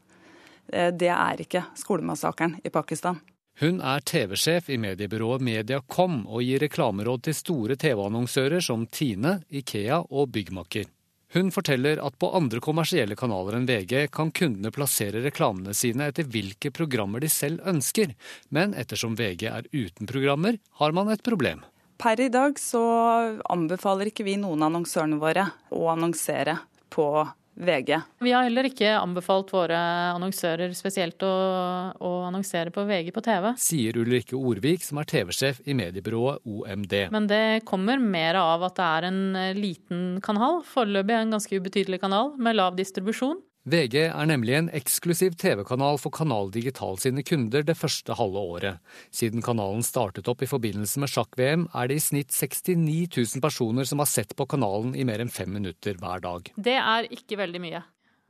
eh, 0.68 0.92
det 0.92 1.08
er 1.08 1.40
ikke 1.40 1.64
skolemassakren 1.80 2.58
i 2.60 2.68
Pakistan. 2.68 3.16
Hun 3.58 3.80
er 3.82 4.04
TV-sjef 4.06 4.68
i 4.70 4.76
mediebyrået 4.78 5.42
Mediacom 5.42 6.20
og 6.30 6.44
gir 6.46 6.62
reklameråd 6.62 7.24
til 7.26 7.34
store 7.34 7.74
TV-annonsører 7.74 8.62
som 8.62 8.84
Tine, 8.86 9.40
Ikea 9.50 9.96
og 9.98 10.28
Byggmakker. 10.30 10.86
Hun 11.34 11.50
forteller 11.50 11.98
at 11.98 12.14
på 12.22 12.30
andre 12.38 12.60
kommersielle 12.62 13.16
kanaler 13.18 13.56
enn 13.58 13.66
VG 13.66 14.06
kan 14.14 14.30
kundene 14.30 14.70
plassere 14.70 15.24
reklamene 15.24 15.74
sine 15.74 16.06
etter 16.12 16.28
hvilke 16.30 16.70
programmer 16.70 17.18
de 17.18 17.28
selv 17.34 17.66
ønsker, 17.66 18.14
men 18.54 18.78
ettersom 18.78 19.18
VG 19.18 19.48
er 19.50 19.66
uten 19.74 20.06
programmer, 20.06 20.60
har 20.78 20.94
man 20.94 21.10
et 21.10 21.26
problem. 21.26 21.66
Per 21.98 22.22
i 22.22 22.30
dag 22.30 22.62
så 22.62 22.84
anbefaler 23.50 24.12
ikke 24.12 24.28
vi 24.28 24.38
noen 24.38 24.62
annonsørene 24.68 25.18
våre 25.18 25.48
å 25.74 25.82
annonsere 25.90 26.60
på 26.94 27.10
VG. 27.58 28.00
Vi 28.22 28.32
har 28.32 28.46
heller 28.46 28.68
ikke 28.68 28.92
anbefalt 28.98 29.50
våre 29.52 29.78
annonsører 30.14 30.72
spesielt 30.78 31.22
å, 31.26 31.32
å 31.98 32.12
annonsere 32.28 32.72
på 32.74 32.84
VG 32.86 33.10
på 33.14 33.24
TV. 33.26 33.50
Sier 33.58 33.98
Ulrikke 33.98 34.38
Orvik, 34.38 34.84
som 34.86 35.00
er 35.02 35.08
TV-sjef 35.10 35.60
i 35.66 35.74
mediebyrået 35.78 36.44
OMD. 36.46 36.94
Men 37.14 37.26
det 37.30 37.66
kommer 37.68 37.98
mer 37.98 38.38
av 38.40 38.68
at 38.68 38.78
det 38.78 38.88
er 38.88 39.08
en 39.10 39.20
liten 39.58 40.06
kanal, 40.24 40.62
foreløpig 40.68 41.18
en 41.18 41.36
ganske 41.36 41.58
ubetydelig 41.58 42.02
kanal, 42.04 42.34
med 42.38 42.58
lav 42.58 42.78
distribusjon. 42.78 43.40
VG 43.68 43.96
er 44.06 44.28
nemlig 44.28 44.54
en 44.56 44.70
eksklusiv 44.72 45.34
TV-kanal 45.40 45.98
for 46.00 46.14
Kanal 46.14 46.48
Digital 46.54 46.96
sine 47.00 47.24
kunder 47.26 47.64
det 47.66 47.76
første 47.76 48.16
halve 48.16 48.40
året. 48.54 48.78
Siden 49.14 49.44
kanalen 49.44 49.84
startet 49.84 50.30
opp 50.30 50.44
i 50.44 50.48
forbindelse 50.48 51.02
med 51.02 51.12
sjakk-VM, 51.12 51.66
er 51.76 51.90
det 51.90 51.98
i 51.98 52.04
snitt 52.04 52.32
69 52.32 53.10
000 53.36 53.44
personer 53.44 53.88
som 53.88 54.00
har 54.00 54.08
sett 54.08 54.32
på 54.38 54.48
kanalen 54.48 54.94
i 54.96 55.04
mer 55.08 55.20
enn 55.20 55.32
fem 55.32 55.52
minutter 55.52 55.98
hver 56.00 56.24
dag. 56.24 56.48
Det 56.56 56.78
er 56.80 57.10
ikke 57.12 57.40
veldig 57.42 57.62
mye. 57.66 57.82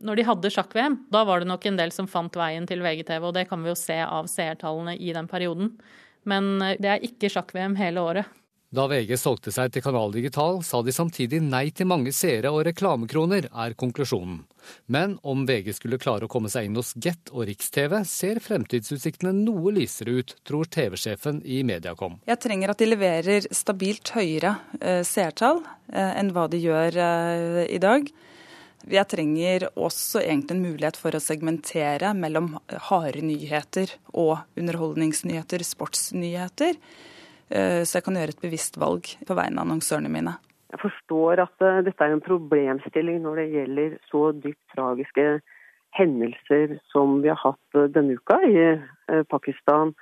Når 0.03 0.19
de 0.19 0.27
hadde 0.29 0.53
sjakk-VM, 0.55 0.99
da 1.11 1.25
var 1.27 1.43
det 1.43 1.51
nok 1.51 1.65
en 1.67 1.79
del 1.79 1.95
som 1.95 2.11
fant 2.11 2.35
veien 2.39 2.67
til 2.71 2.83
VGTV, 2.83 3.31
og 3.31 3.35
det 3.35 3.49
kan 3.51 3.63
vi 3.63 3.73
jo 3.73 3.79
se 3.79 3.99
av 4.05 4.31
seertallene 4.31 4.95
i 4.99 5.15
den 5.15 5.31
perioden. 5.31 5.73
Men 6.29 6.57
eh, 6.63 6.77
det 6.83 6.93
er 6.93 7.07
ikke 7.07 7.31
sjakk-VM 7.35 7.79
hele 7.79 8.03
året. 8.03 8.39
Da 8.69 8.85
VG 8.85 9.15
solgte 9.17 9.49
seg 9.49 9.71
til 9.73 9.81
Kanal 9.81 10.11
Digital, 10.13 10.59
sa 10.61 10.83
de 10.85 10.93
samtidig 10.93 11.39
nei 11.41 11.71
til 11.73 11.89
mange 11.89 12.13
seere 12.13 12.51
og 12.53 12.67
reklamekroner, 12.69 13.47
er 13.49 13.77
konklusjonen. 13.81 14.43
Men 14.93 15.15
om 15.25 15.47
VG 15.49 15.73
skulle 15.79 15.97
klare 16.03 16.29
å 16.29 16.29
komme 16.29 16.51
seg 16.53 16.69
inn 16.69 16.77
hos 16.77 16.91
Get 17.01 17.33
og 17.33 17.47
Riks-TV, 17.49 17.97
ser 18.05 18.43
fremtidsutsiktene 18.45 19.33
noe 19.33 19.73
lysere 19.73 20.19
ut, 20.21 20.37
tror 20.45 20.69
TV-sjefen 20.69 21.41
i 21.49 21.63
Mediacom. 21.65 22.21
Jeg 22.29 22.43
trenger 22.45 22.75
at 22.75 22.85
de 22.85 22.93
leverer 22.93 23.49
stabilt 23.57 24.13
høyere 24.13 24.59
eh, 24.83 25.01
seertall 25.01 25.65
eh, 25.65 26.13
enn 26.21 26.37
hva 26.37 26.45
de 26.53 26.61
gjør 26.61 27.03
eh, 27.09 27.65
i 27.73 27.81
dag. 27.81 28.05
Jeg 28.85 29.09
trenger 29.09 29.71
også 29.81 30.21
egentlig 30.21 30.59
en 30.59 30.67
mulighet 30.69 31.01
for 31.01 31.17
å 31.17 31.25
segmentere 31.25 32.13
mellom 32.13 32.59
harde 32.93 33.25
nyheter 33.25 33.97
og 34.13 34.43
underholdningsnyheter, 34.61 35.65
sportsnyheter. 35.65 36.77
Eh, 37.49 37.83
så 37.85 37.99
jeg 37.99 38.07
kan 38.07 38.19
gjøre 38.19 38.35
et 38.35 38.45
bevisst 38.45 38.79
valg 38.81 39.09
på 39.27 39.37
vegne 39.39 39.61
av 39.61 39.67
annonsørene 39.67 40.13
mine. 40.13 40.37
Jeg 40.69 40.83
forstår 40.83 41.41
at 41.47 41.65
uh, 41.65 41.79
dette 41.81 42.05
er 42.05 42.13
en 42.13 42.25
problemstilling 42.25 43.23
når 43.25 43.41
det 43.41 43.47
gjelder 43.55 43.95
så 44.11 44.27
dypt 44.37 44.75
tragiske 44.75 45.25
hendelser 45.97 46.77
som 46.93 47.23
vi 47.25 47.33
har 47.33 47.41
hatt 47.41 47.79
uh, 47.79 47.87
denne 47.89 48.19
uka 48.21 48.37
i 48.45 48.67
Pakistan 49.33 49.95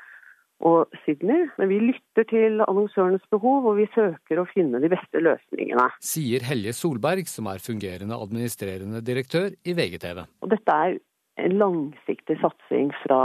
og 0.66 0.90
Sydney. 1.04 1.46
Men 1.60 1.70
vi 1.70 1.78
lytter 1.92 2.26
til 2.26 2.62
annonsørenes 2.64 3.22
behov, 3.30 3.68
og 3.70 3.78
vi 3.78 3.86
søker 3.94 4.40
å 4.40 4.48
finne 4.50 4.80
de 4.82 4.90
beste 4.90 5.22
løsningene. 5.22 5.86
Sier 6.02 6.42
Helje 6.48 6.74
Solberg, 6.74 7.28
som 7.30 7.46
er 7.52 7.62
fungerende 7.62 8.18
administrerende 8.18 9.04
direktør 9.06 9.52
i 9.62 9.76
VGTV. 9.76 10.24
Og 10.42 10.50
dette 10.50 10.78
er 10.88 10.98
en 11.36 11.58
langsiktig 11.60 12.38
satsing 12.40 12.92
fra 13.02 13.20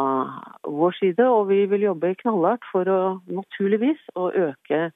vår 0.67 0.97
side, 0.99 1.23
og 1.23 1.47
vi 1.51 1.63
vil 1.71 1.87
jobbe 1.87 2.13
knallhardt 2.23 2.67
for 2.71 2.89
å 2.91 2.99
naturligvis 3.31 4.01
å 4.19 4.29
øke 4.31 4.89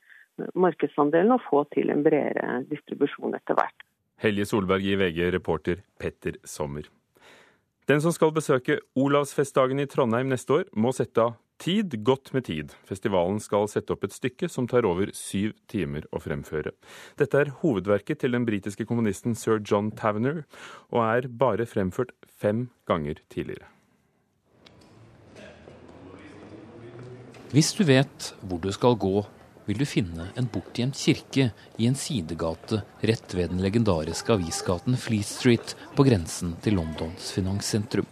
markedsandelen 0.54 1.36
og 1.38 1.44
få 1.48 1.64
til 1.76 1.94
en 1.94 2.04
bredere 2.04 2.62
distribusjon 2.70 3.38
etter 3.38 3.56
hvert. 3.58 3.88
Helje 4.24 4.48
Solberg 4.48 4.86
i 4.88 4.98
VG, 5.00 5.22
reporter 5.36 5.82
Petter 6.00 6.40
Sommer. 6.48 6.88
Den 7.88 8.02
som 8.02 8.14
skal 8.16 8.34
besøke 8.36 8.80
Olavsfestdagen 8.98 9.80
i 9.80 9.88
Trondheim 9.88 10.32
neste 10.32 10.62
år, 10.62 10.70
må 10.74 10.92
sette 10.96 11.22
av 11.22 11.36
Tid 11.62 11.94
godt 12.04 12.34
med 12.36 12.46
tid. 12.50 12.74
Festivalen 12.84 13.40
skal 13.40 13.70
sette 13.72 13.96
opp 13.96 14.04
et 14.04 14.14
stykke 14.14 14.50
som 14.52 14.68
tar 14.68 14.86
over 14.88 15.12
syv 15.16 15.54
timer 15.72 16.04
å 16.12 16.20
fremføre. 16.20 16.74
Dette 17.16 17.40
er 17.40 17.54
hovedverket 17.62 18.20
til 18.22 18.36
den 18.36 18.46
britiske 18.48 18.86
kommunisten 18.90 19.38
sir 19.40 19.62
John 19.64 19.94
Tavener, 19.96 20.44
og 20.92 21.06
er 21.06 21.30
bare 21.32 21.68
fremført 21.70 22.12
fem 22.28 22.68
ganger 22.90 23.24
tidligere. 23.32 23.72
Hvis 27.56 27.72
du 27.78 27.86
vet 27.88 28.34
hvor 28.44 28.60
du 28.60 28.72
skal 28.76 29.00
gå, 29.00 29.24
vil 29.66 29.80
du 29.80 29.86
finne 29.88 30.28
en 30.36 30.48
bortgjemt 30.52 30.98
kirke 31.00 31.50
i 31.80 31.88
en 31.88 31.96
sidegate 31.98 32.84
rett 33.02 33.36
ved 33.38 33.54
den 33.54 33.64
legendariske 33.64 34.36
avisgaten 34.36 35.00
Fleet 35.00 35.30
Street 35.30 35.76
på 35.96 36.06
grensen 36.06 36.58
til 36.62 36.76
Londons 36.82 37.32
finanssentrum. 37.34 38.10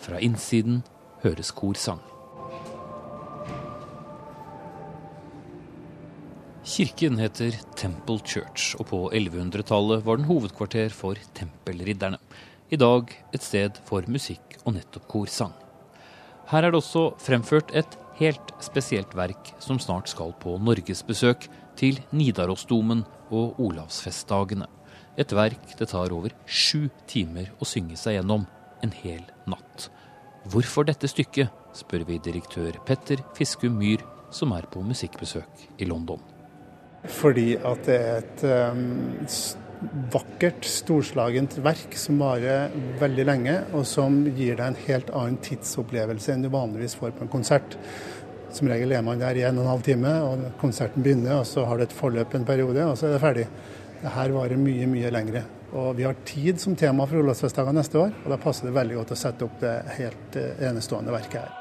Fra 0.00 0.18
innsiden 0.24 0.80
høres 1.22 1.52
korsang. 1.52 2.00
Kirken 6.78 7.16
heter 7.18 7.56
Temple 7.74 8.20
Church, 8.22 8.76
og 8.78 8.86
på 8.86 8.98
1100-tallet 9.10 10.04
var 10.06 10.20
den 10.20 10.28
hovedkvarter 10.28 10.92
for 10.94 11.18
tempelridderne. 11.34 12.20
I 12.70 12.78
dag 12.78 13.10
et 13.34 13.42
sted 13.42 13.80
for 13.88 14.06
musikk 14.06 14.54
og 14.60 14.76
nettopp 14.76 15.08
korsang. 15.10 15.56
Her 16.52 16.68
er 16.68 16.70
det 16.70 16.78
også 16.78 17.02
fremført 17.18 17.74
et 17.74 17.98
helt 18.20 18.54
spesielt 18.62 19.18
verk 19.18 19.50
som 19.58 19.82
snart 19.82 20.12
skal 20.12 20.30
på 20.38 20.54
norgesbesøk 20.62 21.48
til 21.82 21.98
Nidarosdomen 22.14 23.02
og 23.34 23.58
Olavsfestdagene. 23.58 24.70
Et 25.18 25.34
verk 25.34 25.74
det 25.82 25.90
tar 25.90 26.14
over 26.14 26.38
sju 26.46 26.86
timer 27.10 27.50
å 27.58 27.66
synge 27.66 27.98
seg 27.98 28.20
gjennom 28.20 28.46
en 28.86 28.96
hel 29.02 29.26
natt. 29.50 29.90
Hvorfor 30.46 30.86
dette 30.86 31.10
stykket, 31.10 31.50
spør 31.74 32.06
vi 32.06 32.22
direktør 32.22 32.78
Petter 32.86 33.26
Fiskum 33.34 33.82
Myhr, 33.82 34.06
som 34.30 34.54
er 34.54 34.70
på 34.70 34.86
musikkbesøk 34.86 35.72
i 35.82 35.90
London. 35.90 36.37
Fordi 37.06 37.52
at 37.62 37.86
det 37.86 37.96
er 37.96 38.22
et 38.24 38.44
um, 38.74 38.82
vakkert, 40.12 40.66
storslagent 40.66 41.58
verk 41.62 41.94
som 41.98 42.18
varer 42.20 42.72
veldig 43.00 43.26
lenge, 43.28 43.56
og 43.76 43.86
som 43.86 44.24
gir 44.26 44.58
deg 44.58 44.66
en 44.66 44.80
helt 44.88 45.12
annen 45.14 45.38
tidsopplevelse 45.44 46.34
enn 46.34 46.42
du 46.44 46.50
vanligvis 46.52 46.96
får 46.98 47.14
på 47.16 47.26
en 47.26 47.32
konsert. 47.32 47.78
Som 48.54 48.70
regel 48.72 48.94
er 48.96 49.04
man 49.04 49.20
der 49.20 49.38
i 49.38 49.44
en 49.46 49.60
og 49.60 49.66
en 49.66 49.72
halv 49.74 49.84
time, 49.86 50.14
og 50.24 50.48
konserten 50.60 51.04
begynner, 51.04 51.38
og 51.40 51.46
så 51.46 51.66
har 51.68 51.78
du 51.78 51.84
et 51.84 51.94
forløp 51.94 52.34
en 52.34 52.48
periode, 52.48 52.82
og 52.86 52.98
så 52.98 53.08
er 53.08 53.14
det 53.14 53.22
ferdig. 53.22 53.46
Det 53.98 54.14
her 54.14 54.34
varer 54.34 54.60
mye, 54.60 54.88
mye 54.90 55.14
lengre. 55.14 55.44
Og 55.76 55.92
vi 55.98 56.06
har 56.06 56.16
tid 56.24 56.60
som 56.62 56.76
tema 56.78 57.04
for 57.06 57.20
Olavsfestdagene 57.20 57.82
neste 57.82 58.00
år, 58.00 58.14
og 58.24 58.32
da 58.32 58.40
passer 58.40 58.70
det 58.70 58.76
veldig 58.78 59.00
godt 59.02 59.14
å 59.14 59.20
sette 59.20 59.44
opp 59.44 59.58
det 59.60 59.78
helt 59.98 60.40
eh, 60.40 60.68
enestående 60.70 61.12
verket 61.12 61.42
her. 61.44 61.57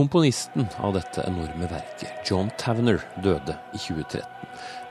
Komponisten 0.00 0.66
av 0.76 0.94
dette 0.94 1.20
enorme 1.28 1.66
verket, 1.68 2.12
John 2.24 2.48
Tavener, 2.58 3.02
døde 3.20 3.52
i 3.74 3.78
2013. 3.78 4.22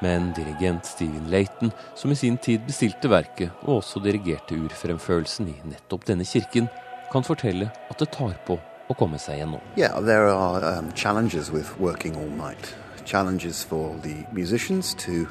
Men 0.05 0.27
dirigent 0.37 0.85
Stephen 0.85 1.31
Layton, 1.31 1.71
som 1.95 2.11
i 2.11 2.15
sin 2.15 2.37
tid 2.37 2.61
bestilte 2.67 3.09
verket 3.09 3.63
og 3.63 3.79
også 3.79 4.03
dirigerte 4.05 4.53
urfremførelsen 4.53 5.49
i 5.49 5.55
nettopp 5.71 6.05
denne 6.05 6.27
kirken, 6.29 6.69
kan 7.09 7.25
fortelle 7.25 7.71
at 7.89 7.97
det 7.97 8.11
tar 8.13 8.37
på 8.45 8.59
å 8.61 8.97
komme 9.01 9.17
seg 9.17 9.41
gjennom. 9.41 9.65
Yeah, 9.81 9.97
there 9.97 10.29
are 10.29 10.61
um, 10.77 10.93
challenges 10.93 11.49
with 11.49 11.73
working 11.79 12.13
all 12.13 12.29
night. 12.29 12.75
Challenges 13.03 13.63
for 13.65 13.97
the 14.05 14.27
musicians 14.31 14.93
to 15.07 15.25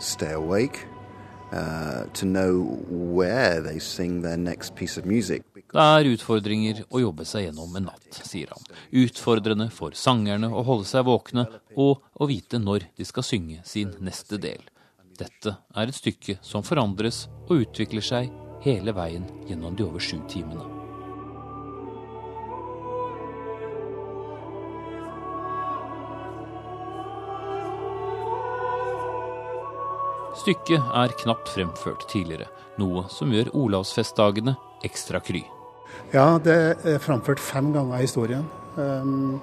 stay 0.00 0.32
awake, 0.32 0.88
uh, 1.52 2.10
to 2.18 2.26
know 2.26 2.82
where 2.90 3.62
they 3.62 3.78
sing 3.78 4.22
their 4.22 4.36
next 4.36 4.74
piece 4.74 4.98
of 4.98 5.06
music. 5.06 5.44
Det 5.70 5.78
er 5.78 6.08
utfordringer 6.10 6.80
å 6.90 6.98
jobbe 6.98 7.24
seg 7.28 7.44
gjennom 7.44 7.76
en 7.78 7.84
natt, 7.92 8.16
sier 8.26 8.50
han. 8.50 8.64
Utfordrende 9.04 9.68
for 9.70 9.94
sangerne 9.94 10.50
å 10.50 10.64
holde 10.66 10.88
seg 10.90 11.06
våkne 11.06 11.46
og 11.78 12.02
å 12.18 12.26
vite 12.26 12.58
når 12.58 12.88
de 12.98 13.06
skal 13.06 13.26
synge 13.26 13.62
sin 13.64 13.92
neste 14.02 14.40
del. 14.42 14.64
Dette 15.20 15.54
er 15.76 15.86
et 15.86 15.94
stykke 15.94 16.40
som 16.42 16.66
forandres 16.66 17.28
og 17.46 17.62
utvikler 17.68 18.02
seg 18.02 18.32
hele 18.64 18.94
veien 18.96 19.28
gjennom 19.46 19.78
de 19.78 19.86
over 19.86 20.02
sju 20.02 20.18
timene. 20.32 20.66
Stykket 30.40 30.92
er 30.96 31.14
knapt 31.20 31.50
fremført 31.52 32.08
tidligere, 32.10 32.48
noe 32.80 33.04
som 33.12 33.30
gjør 33.30 33.52
Olavsfestdagene 33.60 34.56
ekstra 34.88 35.20
kry. 35.20 35.44
Ja, 36.14 36.40
det 36.42 36.56
er 36.88 37.02
framført 37.02 37.42
fem 37.42 37.72
ganger 37.74 38.00
i 38.00 38.06
historien. 38.06 38.46
Um, 38.76 39.40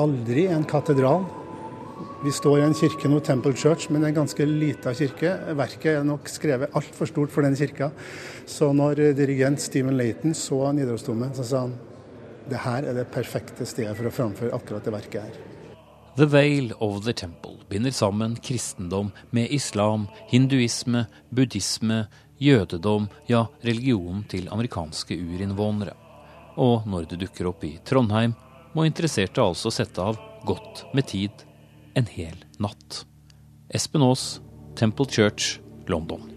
aldri 0.00 0.46
en 0.48 0.64
katedral. 0.68 1.26
Vi 2.24 2.32
står 2.32 2.58
i 2.60 2.64
en 2.66 2.76
kirke 2.76 3.08
nå, 3.08 3.20
Temple 3.24 3.52
Church, 3.56 3.88
men 3.90 4.02
det 4.02 4.10
en 4.10 4.20
ganske 4.22 4.46
lita 4.46 4.92
kirke. 4.96 5.34
Verket 5.56 5.94
er 5.94 6.06
nok 6.06 6.28
skrevet 6.28 6.76
altfor 6.76 7.08
stort 7.08 7.32
for 7.32 7.44
den 7.44 7.56
kirka. 7.56 7.90
Så 8.48 8.70
når 8.76 9.00
dirigent 9.16 9.60
Stephen 9.60 9.96
Laton 9.96 10.36
så 10.36 10.66
Nidarosdomen, 10.76 11.32
så 11.36 11.46
sa 11.48 11.64
han 11.66 11.78
det 12.50 12.60
her 12.64 12.86
er 12.88 12.96
det 12.96 13.08
perfekte 13.12 13.66
stedet 13.68 13.96
for 13.96 14.08
å 14.08 14.14
framføre 14.14 14.56
akkurat 14.56 14.84
det 14.84 14.94
verket 14.94 15.26
her. 15.28 15.40
The 16.16 16.26
Veil 16.26 16.72
of 16.80 17.04
the 17.04 17.12
Temple 17.16 17.49
binder 17.70 17.94
sammen 17.94 18.36
kristendom 18.42 19.12
med 19.30 19.52
islam, 19.54 20.08
hinduisme, 20.30 21.06
buddhisme, 21.30 22.04
jødedom, 22.40 23.08
ja, 23.26 23.46
religionen 23.62 24.24
til 24.28 24.48
amerikanske 24.52 25.16
urinnvånere. 25.16 25.94
Og 26.60 26.88
når 26.90 27.06
det 27.10 27.20
dukker 27.22 27.50
opp 27.50 27.64
i 27.64 27.76
Trondheim, 27.86 28.34
må 28.74 28.86
interesserte 28.86 29.42
altså 29.42 29.72
sette 29.74 30.02
av 30.02 30.18
godt 30.46 30.84
med 30.94 31.08
tid 31.10 31.46
en 31.98 32.10
hel 32.10 32.36
natt. 32.62 33.04
Espen 33.70 34.02
Aas, 34.06 34.40
Temple 34.78 35.06
Church, 35.10 35.58
London. 35.90 36.29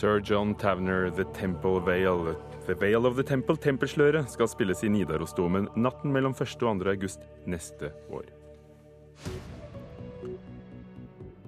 Sir 0.00 0.22
John 0.24 0.54
Tavner, 0.54 1.10
The 1.10 1.24
Temple 1.24 1.80
Vale. 1.80 2.34
The 2.66 2.74
Vale 2.74 3.06
of 3.06 3.16
the 3.16 3.22
Temple, 3.22 3.56
Tempelsløret, 3.60 4.30
skal 4.32 4.48
spilles 4.48 4.80
i 4.80 4.88
Nidarosdomen 4.88 5.66
natten 5.76 6.08
mellom 6.14 6.32
1. 6.32 6.54
og 6.64 6.78
2. 6.80 6.88
august 6.88 7.26
neste 7.44 7.90
år. 8.08 8.30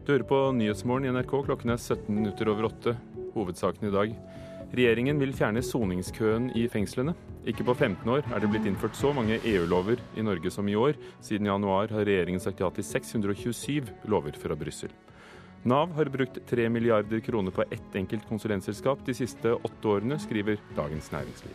Du 0.04 0.12
hører 0.12 0.26
på 0.28 0.40
Nyhetsmorgen 0.58 1.06
i 1.08 1.12
NRK. 1.16 1.32
Klokken 1.46 1.72
er 1.72 1.80
17 1.80 2.12
minutter 2.12 2.50
over 2.52 2.68
åtte. 2.68 2.92
Hovedsaken 3.32 3.88
i 3.88 3.94
dag. 3.94 4.12
Regjeringen 4.76 5.22
vil 5.22 5.32
fjerne 5.32 5.62
soningskøen 5.64 6.50
i 6.52 6.66
fengslene. 6.68 7.14
Ikke 7.48 7.64
på 7.64 7.72
15 7.72 8.04
år 8.18 8.28
er 8.34 8.44
det 8.44 8.50
blitt 8.52 8.68
innført 8.68 9.00
så 9.00 9.14
mange 9.16 9.40
EU-lover 9.48 10.04
i 10.20 10.26
Norge 10.28 10.52
som 10.52 10.68
i 10.68 10.76
år. 10.76 11.00
Siden 11.24 11.48
januar 11.48 11.88
har 11.88 12.04
regjeringen 12.04 12.44
sagt 12.44 12.60
ja 12.60 12.68
til 12.68 12.84
627 12.84 13.88
lover 14.12 14.36
fra 14.36 14.60
Brussel. 14.60 14.92
Nav 15.62 15.92
har 15.94 16.04
brukt 16.10 16.38
3 16.50 16.68
milliarder 16.68 17.20
kroner 17.20 17.50
på 17.50 17.62
ett 17.62 17.94
enkelt 17.94 18.24
konsulentselskap 18.28 18.98
de 19.06 19.14
siste 19.14 19.52
åtte 19.54 19.88
årene, 19.88 20.18
skriver 20.18 20.58
Dagens 20.74 21.10
Næringsliv. 21.12 21.54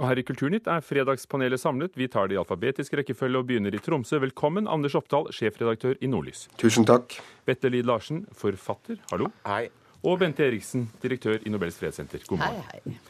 Og 0.00 0.04
her 0.08 0.20
i 0.20 0.24
Kulturnytt 0.24 0.68
er 0.68 0.84
fredagspanelet 0.84 1.60
samlet. 1.60 1.96
Vi 1.96 2.08
tar 2.12 2.28
det 2.28 2.36
i 2.36 2.40
alfabetisk 2.40 2.94
rekkefølge 3.00 3.40
og 3.40 3.48
begynner 3.48 3.74
i 3.76 3.80
Tromsø. 3.80 4.20
Velkommen, 4.20 4.68
Anders 4.68 4.96
Oppdal, 4.96 5.28
sjefredaktør 5.32 5.96
i 6.00 6.08
Nordlys. 6.08 6.46
Tusen 6.60 6.88
takk. 6.88 7.16
Bette 7.48 7.72
Lid 7.72 7.88
Larsen, 7.88 8.26
forfatter. 8.36 9.00
Hallo. 9.12 9.28
Hei. 9.48 9.68
Og 10.04 10.20
Bente 10.20 10.44
Eriksen, 10.44 10.88
direktør 11.02 11.40
i 11.44 11.52
Nobels 11.52 11.76
fredssenter. 11.80 12.24
God 12.28 12.40
morgen. 12.40 12.62
Hei, 12.68 12.84
hei. 12.84 13.00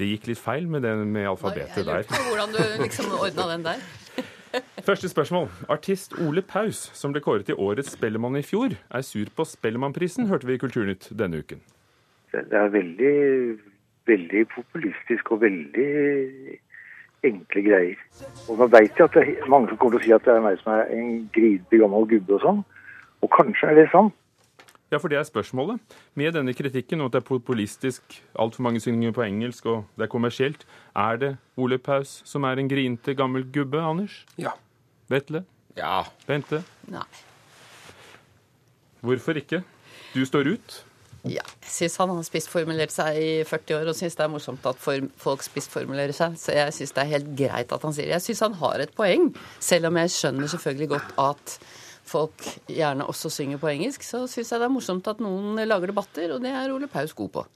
Det 0.00 0.08
gikk 0.08 0.30
litt 0.30 0.40
feil 0.40 0.68
med 0.68 0.84
den, 0.84 1.08
med 1.12 1.28
alfabetet 1.28 1.84
der. 1.84 2.00
Jeg 2.00 2.08
lurte 2.08 2.16
på 2.16 2.30
hvordan 2.30 2.54
du 2.56 2.84
liksom 2.84 3.12
ordna 3.20 3.48
den 3.52 3.66
der. 3.68 3.82
Første 4.86 5.08
spørsmål. 5.08 5.48
Artist 5.68 6.14
Ole 6.18 6.42
Paus, 6.42 6.78
som 6.98 7.12
ble 7.14 7.22
kåret 7.22 7.46
til 7.46 7.58
årets 7.58 7.92
Spellemann 7.94 8.38
i 8.40 8.42
fjor, 8.42 8.74
er 8.90 9.04
sur 9.06 9.28
på 9.36 9.46
Spellemannprisen, 9.46 10.26
hørte 10.30 10.48
vi 10.48 10.56
i 10.56 10.62
Kulturnytt 10.62 11.10
denne 11.18 11.42
uken. 11.44 11.60
Det 12.32 12.58
er 12.58 12.72
veldig, 12.72 13.14
veldig 14.06 14.42
populistisk 14.54 15.32
og 15.34 15.42
veldig 15.44 15.88
enkle 17.26 17.62
greier. 17.62 18.02
Og 18.48 18.58
nå 18.58 18.68
vet 18.72 18.98
jeg 18.98 19.06
at 19.06 19.16
det 19.18 19.24
er 19.28 19.50
mange 19.50 19.70
som 19.70 19.80
kommer 19.80 19.98
til 19.98 20.02
å 20.02 20.06
si 20.08 20.14
at 20.16 20.26
det 20.26 20.34
er 20.34 20.44
meg 20.44 20.60
som 20.62 20.72
er 20.74 20.94
en 20.96 21.10
grinete 21.34 21.82
gammel 21.82 22.08
gubbe 22.10 22.38
og 22.38 22.44
sånn. 22.46 22.62
Og 23.20 23.32
kanskje 23.34 23.70
er 23.70 23.82
det 23.82 23.90
sant. 23.92 24.14
Ja, 24.90 24.98
for 24.98 25.08
det 25.08 25.20
er 25.20 25.26
spørsmålet. 25.26 25.78
Med 26.18 26.34
denne 26.34 26.54
kritikken 26.54 27.00
og 27.00 27.10
at 27.10 27.14
det 27.14 27.22
er 27.22 27.28
populistisk, 27.28 28.16
altfor 28.34 28.64
mange 28.66 28.82
synger 28.82 29.14
på 29.14 29.22
engelsk 29.22 29.66
og 29.70 29.84
det 29.96 30.08
er 30.08 30.10
kommersielt, 30.10 30.66
er 30.98 31.20
det 31.22 31.32
Ole 31.56 31.78
Paus 31.78 32.20
som 32.26 32.44
er 32.44 32.58
en 32.58 32.68
grinete 32.70 33.14
gammel 33.14 33.46
gubbe, 33.54 33.78
Anders? 33.78 34.24
Ja. 34.38 34.56
Vetle? 35.10 35.44
Ja. 35.78 36.02
Bente? 36.26 36.64
Nei. 36.90 37.06
Hvorfor 39.00 39.38
ikke? 39.38 39.62
Du 40.14 40.24
står 40.26 40.56
ut. 40.56 40.84
Ja, 41.20 41.44
jeg 41.44 41.68
syns 41.68 41.98
han 42.00 42.08
har 42.14 42.24
spissformulert 42.24 42.92
seg 42.94 43.18
i 43.20 43.32
40 43.44 43.76
år 43.76 43.90
og 43.92 43.96
syns 43.98 44.16
det 44.16 44.24
er 44.24 44.30
morsomt 44.32 44.64
at 44.66 44.78
folk 44.80 45.44
spissformulerer 45.44 46.16
seg. 46.16 46.38
Så 46.40 46.54
jeg 46.56 46.72
syns 46.72 46.94
det 46.96 47.02
er 47.02 47.10
helt 47.12 47.28
greit 47.36 47.74
at 47.76 47.84
han 47.84 47.94
sier 47.94 48.08
det. 48.08 48.16
Jeg 48.16 48.24
syns 48.30 48.42
han 48.46 48.56
har 48.62 48.80
et 48.80 48.94
poeng, 48.96 49.28
selv 49.60 49.90
om 49.90 50.00
jeg 50.00 50.14
skjønner 50.16 50.50
selvfølgelig 50.50 50.90
godt 50.94 51.12
at 51.20 51.56
folk 52.10 52.44
gjerne 52.66 53.06
også 53.06 53.30
synger 53.32 53.60
på 53.62 53.70
engelsk, 53.70 54.04
så 54.06 54.24
syns 54.30 54.50
jeg 54.52 54.60
det 54.60 54.66
er 54.66 54.74
morsomt 54.74 55.08
at 55.10 55.22
noen 55.22 55.58
lager 55.62 55.92
debatter, 55.92 56.34
og 56.34 56.44
det 56.44 56.52
er 56.52 56.74
Ole 56.74 56.90
Paus 56.90 57.14
god 57.16 57.32
på. 57.38 57.46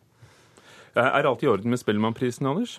Er 0.94 1.26
alt 1.26 1.42
i 1.42 1.50
orden 1.50 1.74
med 1.74 1.80
Spellemannprisen, 1.82 2.46
Anders? 2.46 2.78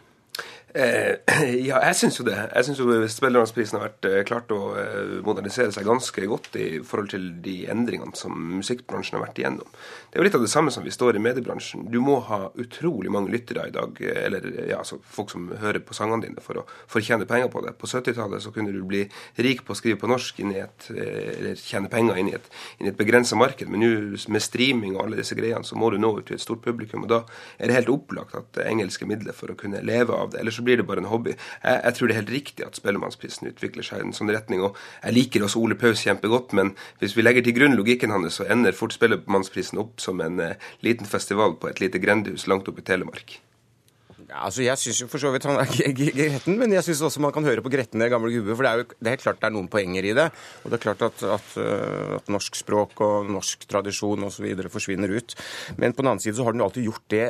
Eh, 0.75 1.15
ja, 1.69 1.77
jeg 1.87 1.95
syns 2.01 2.17
jo 2.19 2.25
det. 2.27 2.35
Jeg 2.51 2.67
syns 2.67 3.13
Spellemannsprisen 3.15 3.77
har 3.79 3.85
vært 3.85 4.07
eh, 4.09 4.17
klart 4.27 4.49
å 4.51 4.73
eh, 4.75 5.13
modernisere 5.23 5.71
seg 5.71 5.87
ganske 5.87 6.25
godt 6.27 6.57
i 6.59 6.65
forhold 6.83 7.13
til 7.13 7.29
de 7.45 7.61
endringene 7.71 8.17
som 8.19 8.35
musikkbransjen 8.57 9.15
har 9.15 9.23
vært 9.23 9.39
igjennom. 9.39 9.69
Det 10.11 10.17
er 10.17 10.21
jo 10.21 10.25
litt 10.27 10.35
av 10.35 10.43
det 10.43 10.51
samme 10.51 10.73
som 10.75 10.83
vi 10.83 10.91
står 10.91 11.15
i 11.15 11.21
mediebransjen. 11.23 11.85
Du 11.93 12.01
må 12.03 12.17
ha 12.27 12.49
utrolig 12.59 13.13
mange 13.13 13.31
lyttere 13.31 13.69
i 13.69 13.75
dag, 13.75 14.01
eller 14.03 14.49
ja, 14.65 14.81
altså 14.81 14.99
folk 14.99 15.31
som 15.31 15.47
hører 15.61 15.79
på 15.79 15.95
sangene 15.95 16.27
dine 16.27 16.43
for 16.43 16.59
å, 16.59 16.65
for 16.91 16.99
å 16.99 17.07
tjene 17.07 17.29
penger 17.29 17.47
på 17.53 17.63
det. 17.63 17.77
På 17.79 17.87
70-tallet 17.87 18.43
så 18.43 18.51
kunne 18.55 18.75
du 18.75 18.81
bli 18.83 19.05
rik 19.47 19.63
på 19.63 19.71
å 19.71 19.79
skrive 19.79 20.01
på 20.01 20.11
norsk 20.11 20.43
et, 20.45 20.89
eller 20.91 21.55
tjene 21.59 21.91
penger 21.91 22.19
inn 22.19 22.33
i 22.33 22.35
et, 22.35 22.51
inn 22.81 22.91
et 22.91 22.99
begrensa 22.99 23.39
marked, 23.39 23.71
men 23.71 23.83
nå 23.83 24.19
med 24.31 24.43
streaming 24.43 24.97
og 24.97 25.05
alle 25.05 25.21
disse 25.21 25.37
greiene 25.39 25.63
så 25.67 25.79
må 25.79 25.93
du 25.93 25.99
nå 26.01 26.11
ut 26.19 26.27
til 26.27 26.35
et 26.35 26.43
stort 26.43 26.63
publikum, 26.65 27.07
og 27.07 27.13
da 27.13 27.21
er 27.55 27.71
det 27.71 27.79
helt 27.79 27.93
opplagt 27.95 28.35
at 28.35 28.63
engelske 28.65 29.07
midler 29.07 29.35
for 29.35 29.53
å 29.53 29.59
kunne 29.59 29.83
leve 29.85 30.15
av 30.15 30.33
det. 30.33 30.43
Ellers 30.43 30.59
så 30.59 30.64
blir 30.65 30.81
det 30.81 30.87
bare 30.89 31.03
en 31.03 31.11
hobby. 31.11 31.35
Jeg, 31.63 31.79
jeg 31.83 31.97
tror 31.97 32.07
det 32.07 32.15
er 32.15 32.21
helt 32.21 32.35
riktig 32.35 32.67
at 32.67 32.79
Spellemannsprisen 32.79 33.51
utvikler 33.51 33.85
seg 33.85 34.01
i 34.01 34.07
en 34.09 34.15
sånn 34.17 34.33
retning. 34.33 34.63
og 34.65 34.79
Jeg 35.03 35.17
liker 35.19 35.45
også 35.45 35.61
Ole 35.61 35.79
Paus 35.79 36.03
kjempegodt, 36.05 36.55
men 36.57 36.75
hvis 37.01 37.15
vi 37.17 37.25
legger 37.25 37.45
til 37.45 37.57
grunn 37.57 37.77
logikken 37.79 38.13
hans, 38.15 38.39
så 38.39 38.49
ender 38.49 38.77
fort 38.77 38.97
Spellemannsprisen 38.97 39.81
opp 39.81 40.01
som 40.03 40.23
en 40.25 40.41
eh, 40.43 40.59
liten 40.85 41.09
festival 41.09 41.59
på 41.59 41.71
et 41.71 41.83
lite 41.83 42.01
grendehus 42.01 42.49
langt 42.51 42.67
oppe 42.71 42.83
i 42.83 42.89
Telemark. 42.89 43.39
Altså 44.33 44.63
Jeg 44.65 44.79
syns 44.81 44.99
jo 45.03 45.07
for 45.11 45.21
så 45.21 45.29
vidt 45.33 45.45
han 45.45 45.59
er 45.61 45.69
gretten, 45.93 46.55
men 46.57 46.73
jeg 46.73 46.85
syns 46.87 47.03
også 47.05 47.21
man 47.21 47.33
kan 47.35 47.45
høre 47.45 47.61
på 47.61 47.69
gretne 47.69 48.07
gamle 48.09 48.31
gubber. 48.33 48.57
For 48.57 48.65
det 48.65 48.71
er 48.71 48.79
jo 48.79 48.85
det 48.95 49.05
er 49.05 49.13
helt 49.13 49.25
klart 49.25 49.41
det 49.41 49.47
er 49.49 49.53
noen 49.53 49.69
poenger 49.69 50.07
i 50.09 50.13
det. 50.17 50.25
Og 50.63 50.71
det 50.71 50.79
er 50.79 50.83
klart 50.85 51.03
at, 51.05 51.23
at, 51.35 51.51
øh, 51.61 52.15
at 52.17 52.31
norsk 52.33 52.57
språk 52.57 53.03
og 53.05 53.29
norsk 53.29 53.67
tradisjon 53.69 54.25
osv. 54.25 54.47
forsvinner 54.73 55.13
ut. 55.13 55.35
Men 55.77 55.93
på 55.93 56.01
den 56.01 56.09
annen 56.09 56.23
side 56.23 56.39
så 56.39 56.47
har 56.47 56.55
den 56.55 56.63
jo 56.63 56.69
alltid 56.69 56.87
gjort 56.87 57.05
det. 57.13 57.25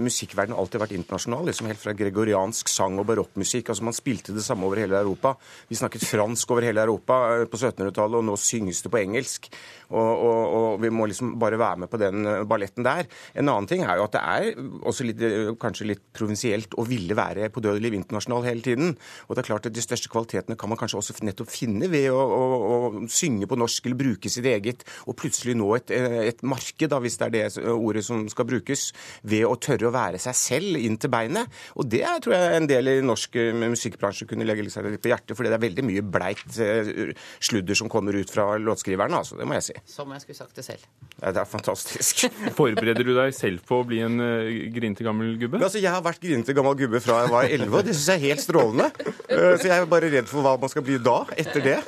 Musikkverdenen 0.00 0.56
har 0.56 0.64
alltid 0.64 0.82
vært 0.82 0.96
internasjonal. 0.98 1.46
liksom 1.50 1.70
Helt 1.70 1.82
fra 1.84 1.94
gregoriansk 1.94 2.72
sang 2.72 2.98
og 2.98 3.06
barokkmusikk. 3.12 3.70
altså 3.70 3.86
Man 3.86 3.96
spilte 3.96 4.34
det 4.34 4.44
samme 4.46 4.66
over 4.66 4.82
hele 4.82 4.98
Europa. 4.98 5.36
Vi 5.70 5.78
snakket 5.78 6.08
fransk 6.08 6.50
over 6.50 6.66
hele 6.66 6.82
Europa 6.82 7.20
øh, 7.36 7.46
på 7.46 7.60
1700-tallet, 7.62 8.18
og 8.18 8.26
nå 8.26 8.36
synges 8.40 8.82
det 8.82 8.90
på 8.90 9.02
engelsk. 9.04 9.52
Og, 9.90 10.10
og, 10.10 10.42
og 10.54 10.82
vi 10.82 10.90
må 10.90 11.06
liksom 11.10 11.36
bare 11.38 11.58
være 11.58 11.84
med 11.84 11.90
på 11.90 12.02
den 12.02 12.26
øh, 12.26 12.42
balletten 12.48 12.86
der. 12.86 13.06
En 13.38 13.46
annen 13.46 13.70
ting 13.70 13.86
er 13.86 14.00
jo 14.00 14.08
at 14.08 14.18
det 14.18 14.26
er 14.26 14.86
også 14.86 15.06
litt, 15.06 15.24
kanskje 15.62 15.92
litt 15.92 16.04
provinsielt 16.14 16.39
å 16.78 16.86
ville 16.88 17.16
være 17.16 17.50
på 17.52 17.62
død 17.64 17.78
og 17.78 17.84
liv 17.84 17.96
internasjonal 17.98 18.46
hele 18.48 18.64
tiden. 18.64 18.94
Og 19.28 19.36
det 19.36 19.44
er 19.44 19.50
klart 19.50 19.68
at 19.68 19.76
De 19.76 19.84
største 19.84 20.10
kvalitetene 20.12 20.56
kan 20.58 20.70
man 20.70 20.78
kanskje 20.80 20.98
også 21.00 21.16
nettopp 21.26 21.50
finne 21.52 21.88
ved 21.90 22.10
å, 22.12 22.20
å, 22.20 22.44
å 22.70 23.04
synge 23.10 23.48
på 23.50 23.58
norsk 23.58 23.86
eller 23.86 24.00
bruke 24.00 24.32
sitt 24.32 24.46
eget, 24.48 24.84
og 25.06 25.16
plutselig 25.20 25.56
nå 25.58 25.70
et, 25.76 25.92
et 26.30 26.42
marked, 26.46 26.88
da, 26.90 27.00
hvis 27.02 27.18
det 27.20 27.28
er 27.28 27.34
det 27.36 27.66
ordet 27.72 28.04
som 28.06 28.26
skal 28.30 28.48
brukes, 28.48 28.90
ved 29.22 29.46
å 29.48 29.56
tørre 29.60 29.88
å 29.88 29.94
være 29.94 30.20
seg 30.22 30.36
selv 30.38 30.80
inn 30.80 30.98
til 31.00 31.12
beinet. 31.12 31.50
Og 31.80 31.88
det 31.90 32.02
er, 32.06 32.20
tror 32.22 32.36
jeg 32.36 32.60
en 32.60 32.70
del 32.70 32.92
i 32.92 32.96
norsk 33.04 33.38
eh, 33.40 33.52
musikkbransje 33.74 34.28
kunne 34.30 34.46
legge 34.48 34.68
seg 34.72 34.88
litt 34.90 35.02
på 35.02 35.12
hjertet, 35.12 35.36
fordi 35.38 35.52
det 35.52 35.58
er 35.58 35.66
veldig 35.66 35.86
mye 35.86 36.04
bleit 36.16 36.60
eh, 36.62 37.12
sludder 37.40 37.78
som 37.78 37.90
kommer 37.92 38.16
ut 38.16 38.32
fra 38.32 38.52
låtskriverne, 38.60 39.22
altså. 39.22 39.38
Det 39.40 39.48
må 39.48 39.56
jeg 39.58 39.70
si. 39.70 39.78
Som 39.90 40.12
jeg 40.14 40.24
skulle 40.24 40.40
sagt 40.40 40.58
det 40.58 40.66
selv. 40.66 40.86
Ja, 41.20 41.32
det 41.34 41.42
er 41.42 41.48
fantastisk. 41.48 42.26
Forbereder 42.56 43.06
du 43.06 43.12
deg 43.16 43.34
selv 43.36 43.64
på 43.68 43.80
å 43.82 43.86
bli 43.86 44.00
en 44.04 44.20
uh, 44.22 44.48
grinete 44.72 45.04
gammel 45.04 45.34
gubbe? 45.40 45.58
Men 45.58 45.66
altså, 45.68 45.80
Jeg 45.82 45.92
har 45.92 46.04
vært 46.04 46.24
grinete 46.30 46.54
gammel 46.56 46.78
gubbe 46.78 47.00
fra 47.04 47.20
jeg 47.24 47.32
var 47.34 47.50
11, 47.50 47.76
og 47.80 47.84
det 47.90 47.94
syns 47.98 48.08
jeg 48.14 48.20
er 48.22 48.26
helt 48.30 48.44
strålende. 48.46 48.86
Eh, 49.28 49.56
Så 49.60 49.68
jeg 49.68 49.76
er 49.76 49.90
bare 49.90 50.10
redd 50.14 50.30
for 50.30 50.46
hva 50.46 50.56
man 50.62 50.72
skal 50.72 50.86
bli 50.86 50.96
da, 51.02 51.18
etter 51.36 51.66
det. 51.66 51.78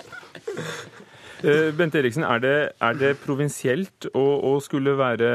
Eh, 1.42 1.70
Bente 1.74 1.98
Eriksen, 1.98 2.22
er 2.26 2.38
det, 2.42 2.55
er 2.83 2.98
det 3.00 3.16
provinsielt 3.24 4.07
å, 4.14 4.26
å 4.52 4.52
skulle 4.62 4.94
være 4.98 5.33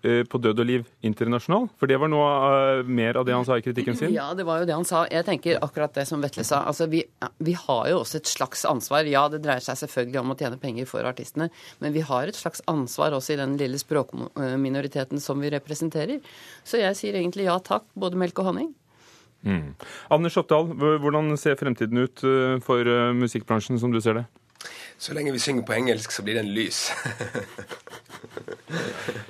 på 0.00 0.38
død 0.40 0.62
og 0.62 0.66
liv 0.68 0.86
internasjonal? 1.04 1.68
For 1.80 1.90
det 1.90 1.98
var 2.00 2.08
noe 2.12 2.28
uh, 2.80 2.88
mer 2.88 3.18
av 3.20 3.26
det 3.28 3.34
han 3.36 3.44
sa 3.44 3.58
i 3.60 3.64
kritikken 3.64 3.98
sin? 3.98 4.14
Ja, 4.14 4.30
det 4.36 4.46
var 4.48 4.62
jo 4.62 4.68
det 4.68 4.76
han 4.76 4.86
sa. 4.88 5.02
Jeg 5.12 5.26
tenker 5.28 5.60
akkurat 5.60 5.94
det 5.96 6.06
som 6.08 6.24
Vetle 6.24 6.44
sa. 6.46 6.62
Altså, 6.70 6.88
vi, 6.90 7.02
vi 7.44 7.54
har 7.58 7.90
jo 7.92 8.00
også 8.00 8.20
et 8.20 8.30
slags 8.30 8.64
ansvar. 8.68 9.08
Ja, 9.10 9.26
det 9.32 9.42
dreier 9.44 9.64
seg 9.64 9.78
selvfølgelig 9.82 10.22
om 10.22 10.34
å 10.34 10.38
tjene 10.40 10.60
penger 10.62 10.88
for 10.88 11.06
artistene, 11.08 11.50
men 11.84 11.96
vi 11.96 12.04
har 12.06 12.30
et 12.30 12.38
slags 12.38 12.64
ansvar 12.70 13.16
også 13.16 13.34
i 13.34 13.40
den 13.40 13.56
lille 13.60 13.80
språkminoriteten 13.80 15.20
som 15.22 15.40
vi 15.42 15.52
representerer. 15.52 16.20
Så 16.64 16.80
jeg 16.80 16.96
sier 16.98 17.20
egentlig 17.20 17.48
ja 17.48 17.58
takk, 17.64 17.88
både 17.98 18.20
melk 18.20 18.40
og 18.40 18.52
honning. 18.52 18.70
Mm. 19.42 19.74
Anders 20.12 20.36
Oppdal, 20.36 20.66
hvordan 21.00 21.36
ser 21.40 21.56
fremtiden 21.56 21.98
ut 22.04 22.24
eh, 22.28 22.58
for 22.64 22.84
eh, 22.84 23.12
musikkbransjen, 23.16 23.80
som 23.80 23.92
du 23.92 24.00
ser 24.00 24.20
det? 24.20 24.26
Så 25.00 25.14
lenge 25.16 25.32
vi 25.32 25.40
synger 25.40 25.64
på 25.64 25.72
engelsk, 25.72 26.12
så 26.12 26.22
blir 26.22 26.36
den 26.36 26.52
lys. 26.52 26.90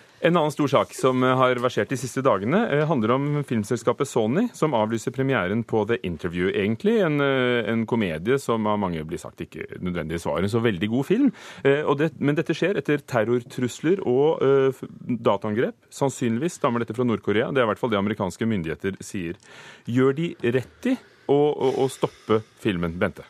En 0.20 0.36
annen 0.36 0.52
stor 0.52 0.68
sak 0.68 0.90
som 0.92 1.22
eh, 1.24 1.32
har 1.32 1.56
versert 1.64 1.88
de 1.88 1.96
siste 1.96 2.20
dagene, 2.20 2.58
eh, 2.68 2.82
handler 2.84 3.14
om 3.14 3.28
filmselskapet 3.48 4.08
Sony, 4.08 4.50
som 4.52 4.74
avlyser 4.76 5.14
premieren 5.16 5.62
på 5.64 5.80
The 5.88 5.96
Interview. 6.04 6.50
Egentlig 6.52 6.98
en, 7.00 7.16
eh, 7.24 7.70
en 7.72 7.86
komedie 7.88 8.36
som 8.38 8.66
av 8.68 8.76
mange 8.82 9.00
blir 9.08 9.20
sagt 9.22 9.40
ikke 9.40 9.80
nødvendigvis 9.80 10.26
var 10.28 10.44
en 10.44 10.52
så 10.52 10.60
veldig 10.60 10.90
god 10.92 11.08
film. 11.08 11.32
Eh, 11.64 11.80
Og 11.88 11.96
det, 12.02 12.10
men 12.20 12.36
dette 12.36 12.52
skjer 12.52 12.76
etter 12.76 13.00
terrortrusler 13.00 14.02
og 14.04 14.44
uh, 14.44 14.84
dataangrep. 15.08 15.74
Sannsynligvis 15.90 16.60
stammer 16.60 16.84
dette 16.84 16.94
fra 16.94 17.06
Nord-Korea. 17.08 17.48
Det 17.50 17.62
er 17.62 17.64
i 17.64 17.70
hvert 17.72 17.80
fall 17.80 17.90
det 17.90 17.98
amerikanske 17.98 18.44
myndigheter 18.46 19.00
sier. 19.00 19.40
Gjør 19.88 20.14
de 20.20 20.28
rett 20.52 20.92
i 20.92 20.94
å, 21.32 21.40
å, 21.50 21.72
å 21.80 21.88
stoppe 21.88 22.42
filmen, 22.60 22.98
Bente? 23.00 23.24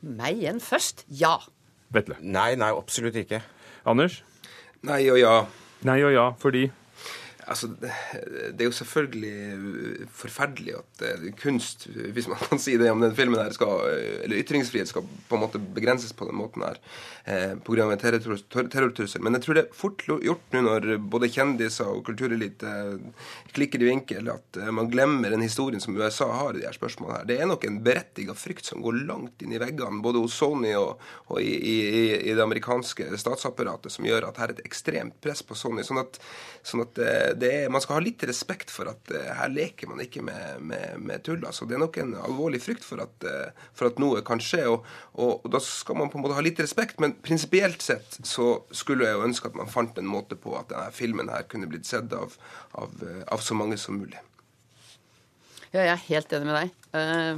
Meg 0.00 0.40
igjen 0.40 0.60
først. 0.64 1.04
Ja. 1.12 1.36
Vetle? 1.92 2.16
Nei, 2.24 2.54
nei, 2.56 2.72
absolutt 2.72 3.20
ikke. 3.20 3.44
Anders? 3.84 4.22
Nei 4.88 5.04
og 5.12 5.20
ja. 5.20 5.36
Nei 5.86 6.00
og 6.02 6.10
ja, 6.12 6.26
fordi 6.42 6.64
Altså, 7.48 7.70
det 7.80 7.90
det 8.58 8.64
er 8.64 8.68
jo 8.68 8.74
selvfølgelig 8.76 10.08
forferdelig 10.12 10.74
at 10.78 11.04
uh, 11.18 11.26
kunst, 11.40 11.86
hvis 12.14 12.28
man 12.28 12.40
kan 12.42 12.60
si 12.60 12.76
det 12.80 12.90
om 12.90 13.00
den 13.00 13.14
filmen 13.16 13.40
her, 13.40 13.52
skal, 13.56 13.84
uh, 13.86 14.24
eller 14.24 14.40
ytringsfrihet 14.42 14.90
skal 14.90 15.06
på 15.28 15.38
en 15.38 15.42
måte 15.46 15.60
begrenses 15.76 16.12
på 16.16 16.26
den 16.28 16.36
måten 16.38 16.64
her 16.66 16.76
eh, 17.28 17.54
pga. 17.64 17.86
en 17.92 17.98
terror- 18.00 18.68
terrortrussel. 18.72 19.22
Men 19.24 19.36
jeg 19.38 19.44
tror 19.46 19.58
det 19.58 19.64
er 19.66 19.76
fort 19.76 20.04
gjort 20.08 20.54
nå 20.56 20.62
når 20.66 20.88
både 21.12 21.28
kjendiser 21.32 21.88
og 21.88 22.04
kulturelite 22.08 22.72
klikker 23.56 23.82
i 23.82 23.88
vinkel, 23.90 24.28
at 24.32 24.58
eh, 24.60 24.70
man 24.74 24.90
glemmer 24.92 25.30
den 25.34 25.44
historien 25.44 25.80
som 25.80 25.96
USA 25.96 26.28
har 26.32 26.56
i 26.56 26.62
de 26.62 26.66
her 26.68 26.76
spørsmålene 26.76 27.20
her. 27.20 27.28
Det 27.30 27.38
er 27.40 27.48
nok 27.50 27.64
en 27.68 27.80
berettiga 27.84 28.34
frykt 28.38 28.68
som 28.68 28.82
går 28.84 29.00
langt 29.08 29.44
inn 29.44 29.54
i 29.56 29.60
veggene, 29.62 30.02
både 30.04 30.22
hos 30.24 30.36
Sony 30.38 30.74
og, 30.78 31.00
og 31.28 31.40
i, 31.42 31.54
i, 31.54 31.76
i- 32.18 32.34
det 32.38 32.44
amerikanske 32.44 33.08
statsapparatet, 33.18 33.92
som 33.94 34.06
gjør 34.06 34.28
at 34.28 34.38
her 34.42 34.52
er 34.52 34.58
et 34.58 34.66
ekstremt 34.68 35.16
press 35.24 35.42
på 35.42 35.56
Sony. 35.58 35.82
sånn 35.86 36.02
at, 36.04 36.20
sånn 36.66 36.84
at 36.84 37.00
eh, 37.02 37.32
er, 37.46 37.70
man 37.70 37.82
skal 37.84 37.98
ha 37.98 38.02
litt 38.02 38.22
respekt 38.26 38.72
for 38.74 38.90
at 38.90 39.10
eh, 39.14 39.30
her 39.38 39.50
leker 39.52 39.90
man 39.90 40.02
ikke 40.02 40.22
med, 40.26 40.62
med, 40.64 40.96
med 40.98 41.22
tull. 41.26 41.44
Altså. 41.46 41.66
Det 41.68 41.76
er 41.76 41.82
nok 41.82 41.98
en 42.02 42.16
alvorlig 42.18 42.60
frykt 42.64 42.86
for 42.86 43.02
at, 43.04 43.26
eh, 43.28 43.66
for 43.76 43.90
at 43.90 44.00
noe 44.02 44.24
kan 44.26 44.42
skje, 44.42 44.64
og, 44.72 44.88
og, 45.14 45.44
og 45.44 45.52
da 45.54 45.60
skal 45.62 46.00
man 46.00 46.10
på 46.10 46.18
en 46.18 46.24
måte 46.24 46.38
ha 46.38 46.44
litt 46.44 46.58
respekt. 46.62 46.98
Men 47.02 47.14
prinsipielt 47.24 47.84
sett 47.84 48.18
så 48.26 48.50
skulle 48.74 49.06
jeg 49.06 49.18
jo 49.18 49.26
ønske 49.28 49.50
at 49.50 49.58
man 49.58 49.70
fant 49.70 50.00
en 50.00 50.10
måte 50.10 50.38
på 50.40 50.56
at 50.58 50.72
denne 50.72 50.94
filmen 50.96 51.30
her 51.32 51.46
kunne 51.50 51.70
blitt 51.70 51.88
sett 51.88 52.12
av, 52.16 52.34
av, 52.80 52.98
eh, 53.06 53.22
av 53.30 53.44
så 53.44 53.58
mange 53.58 53.78
som 53.80 54.00
mulig. 54.00 54.18
Ja, 55.68 55.84
jeg 55.84 55.92
er 55.92 56.04
helt 56.08 56.32
enig 56.32 56.48
med 56.48 56.56
deg. 56.56 56.76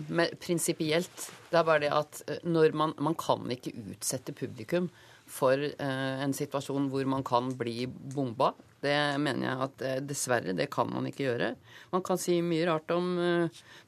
Men 0.07 0.35
prinsipielt. 0.39 1.25
Det 1.51 1.59
er 1.59 1.65
bare 1.67 1.83
det 1.83 1.89
at 1.91 2.21
når 2.47 2.77
man, 2.79 2.93
man 3.03 3.17
kan 3.19 3.43
ikke 3.51 3.73
utsette 3.91 4.31
publikum 4.39 4.87
for 5.27 5.59
en 5.59 6.35
situasjon 6.35 6.87
hvor 6.93 7.11
man 7.11 7.27
kan 7.27 7.51
bli 7.59 7.89
bomba. 7.91 8.53
Det 8.81 8.97
mener 9.21 9.47
jeg 9.47 9.67
at 9.67 9.85
dessverre, 10.09 10.57
det 10.57 10.71
kan 10.73 10.89
man 10.89 11.09
ikke 11.11 11.27
gjøre. 11.27 11.53
Man 11.93 12.05
kan 12.07 12.21
si 12.21 12.39
mye 12.45 12.65
rart 12.71 12.91
om 12.95 13.13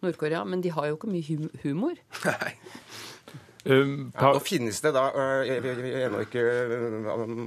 Nord-Korea, 0.04 0.44
men 0.44 0.60
de 0.64 0.72
har 0.74 0.90
jo 0.90 0.98
ikke 0.98 1.12
mye 1.12 1.24
hum 1.30 1.48
humor. 1.62 2.02
Nei. 2.28 2.52
Um, 3.62 4.10
ja, 4.10 4.32
nå 4.34 4.40
finnes 4.42 4.80
det 4.82 4.90
da 4.96 5.04
ennå 5.46 6.24
ikke 6.24 6.42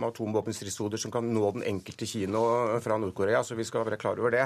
atomvåpenstridshoder 0.07 1.01
som 1.01 1.11
kan 1.11 1.27
nå 1.27 1.49
den 1.57 1.65
enkelte 1.67 2.07
kino 2.07 2.45
fra 2.83 2.95
Nord-Korea, 3.01 3.41
så 3.43 3.57
vi 3.59 3.65
skal 3.67 3.83
være 3.83 3.99
klar 3.99 4.21
over 4.23 4.31
det. 4.31 4.45